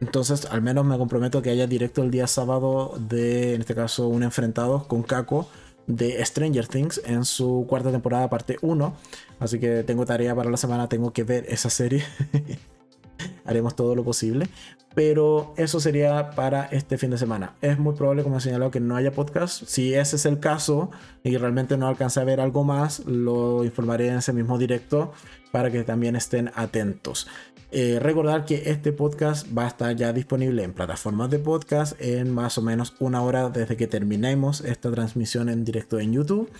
[0.00, 4.08] entonces, al menos me comprometo que haya directo el día sábado de, en este caso,
[4.08, 5.48] un enfrentado con Kako
[5.86, 8.94] de Stranger Things en su cuarta temporada, parte 1.
[9.38, 12.02] Así que tengo tarea para la semana, tengo que ver esa serie.
[13.44, 14.48] Haremos todo lo posible
[14.94, 17.54] pero eso sería para este fin de semana.
[17.60, 19.64] Es muy probable, como he señalado, que no haya podcast.
[19.66, 20.90] Si ese es el caso
[21.22, 25.12] y realmente no alcance a ver algo más, lo informaré en ese mismo directo
[25.52, 27.28] para que también estén atentos.
[27.70, 32.32] Eh, recordar que este podcast va a estar ya disponible en plataformas de podcast en
[32.32, 36.50] más o menos una hora desde que terminemos esta transmisión en directo en YouTube.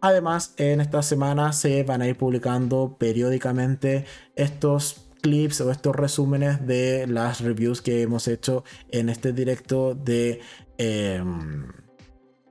[0.00, 4.04] Además, en esta semana se van a ir publicando periódicamente
[4.36, 10.40] estos clips o estos resúmenes de las reviews que hemos hecho en este directo de,
[10.76, 11.66] em,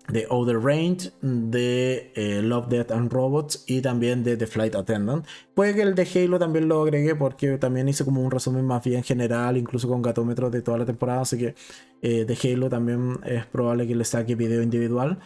[0.08, 5.24] de Outer Range, de eh, Love, Death and Robots y también de The Flight Attendant.
[5.54, 8.84] Puede que el de Halo también lo agregué porque también hice como un resumen más
[8.84, 11.54] bien general, incluso con gatómetros de toda la temporada, así que
[12.02, 15.20] eh, de Halo también es probable que le saque video individual.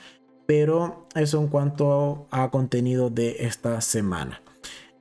[0.46, 4.42] Pero eso en cuanto a contenido de esta semana.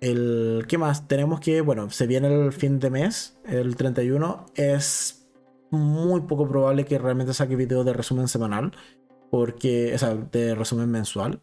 [0.07, 1.09] El, ¿Qué más?
[1.09, 4.47] Tenemos que, bueno, se viene el fin de mes, el 31.
[4.55, 5.27] Es
[5.70, 8.73] muy poco probable que realmente saque video de resumen semanal.
[9.31, 11.41] Porque, o sea, de resumen mensual.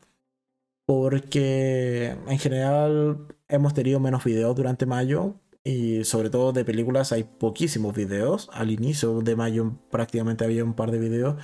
[0.85, 5.35] Porque en general hemos tenido menos videos durante mayo.
[5.65, 8.49] Y sobre todo de películas hay poquísimos videos.
[8.53, 11.35] Al inicio de mayo prácticamente había un par de videos.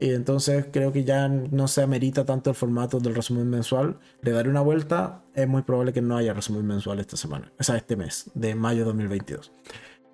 [0.00, 3.98] Y entonces creo que ya no se amerita tanto el formato del resumen mensual.
[4.22, 5.22] Le daré una vuelta.
[5.34, 7.52] Es muy probable que no haya resumen mensual esta semana.
[7.60, 9.52] O sea, este mes de mayo 2022.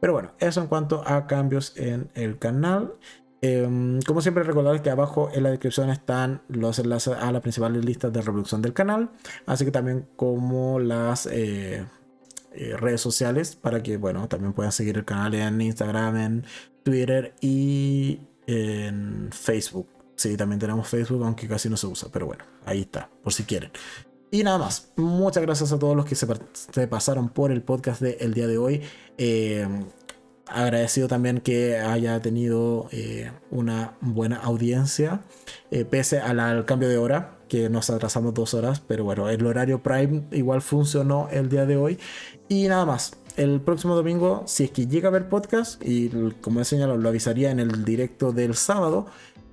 [0.00, 2.94] Pero bueno, eso en cuanto a cambios en el canal.
[3.42, 7.84] Em, como siempre, recordar que abajo en la descripción están los enlaces a las principales
[7.84, 9.10] listas de reproducción del canal,
[9.44, 11.84] así que también como las eh,
[12.54, 16.44] eh, redes sociales para que, bueno, también puedan seguir el canal en Instagram, en
[16.82, 19.88] Twitter y en Facebook.
[20.14, 23.44] Sí, también tenemos Facebook, aunque casi no se usa, pero bueno, ahí está, por si
[23.44, 23.70] quieren.
[24.30, 28.34] Y nada más, muchas gracias a todos los que se, pasaron por el podcast del
[28.34, 28.82] día de hoy.
[29.18, 29.66] Eh,
[30.46, 35.22] agradecido también que haya tenido eh, una buena audiencia,
[35.70, 39.82] eh, pese al cambio de hora, que nos atrasamos dos horas, pero bueno, el horario
[39.82, 41.98] prime igual funcionó el día de hoy.
[42.48, 46.10] Y nada más, el próximo domingo, si es que llega a ver podcast, y
[46.40, 49.06] como he señalado, lo avisaría en el directo del sábado,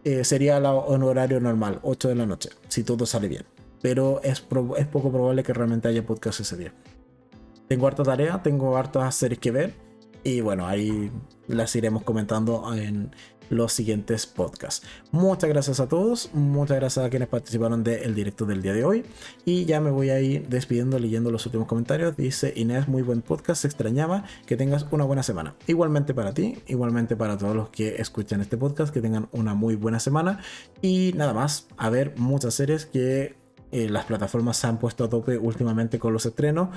[0.04, 3.46] eh, sería un horario normal, 8 de la noche, si todo sale bien.
[3.82, 4.46] Pero es,
[4.78, 6.74] es poco probable que realmente haya podcast ese día.
[7.68, 9.74] Tengo harta tarea, tengo hartas series que ver
[10.24, 11.12] y bueno, ahí
[11.48, 13.12] las iremos comentando en
[13.50, 14.86] los siguientes podcasts.
[15.12, 19.04] Muchas gracias a todos, muchas gracias a quienes participaron del directo del día de hoy.
[19.46, 22.16] Y ya me voy a ir despidiendo leyendo los últimos comentarios.
[22.18, 25.56] Dice Inés, muy buen podcast, se extrañaba que tengas una buena semana.
[25.68, 29.76] Igualmente para ti, igualmente para todos los que escuchan este podcast, que tengan una muy
[29.76, 30.40] buena semana.
[30.82, 33.36] Y nada más, a ver muchas series que
[33.72, 36.70] eh, las plataformas se han puesto a tope últimamente con los estrenos.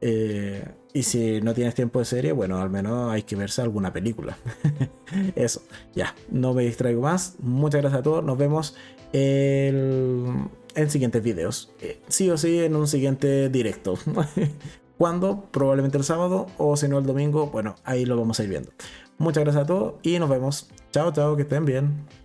[0.00, 3.92] Eh, y si no tienes tiempo de serie, bueno, al menos hay que verse alguna
[3.92, 4.36] película.
[5.34, 5.62] Eso,
[5.94, 7.36] ya, no me distraigo más.
[7.40, 8.24] Muchas gracias a todos.
[8.24, 8.74] Nos vemos
[9.12, 10.50] en
[10.90, 11.72] siguientes videos.
[11.80, 13.94] Eh, sí o sí, en un siguiente directo.
[14.98, 15.44] ¿Cuándo?
[15.52, 17.48] Probablemente el sábado o si no el domingo.
[17.48, 18.70] Bueno, ahí lo vamos a ir viendo.
[19.18, 20.68] Muchas gracias a todos y nos vemos.
[20.92, 22.17] Chao, chao, que estén bien.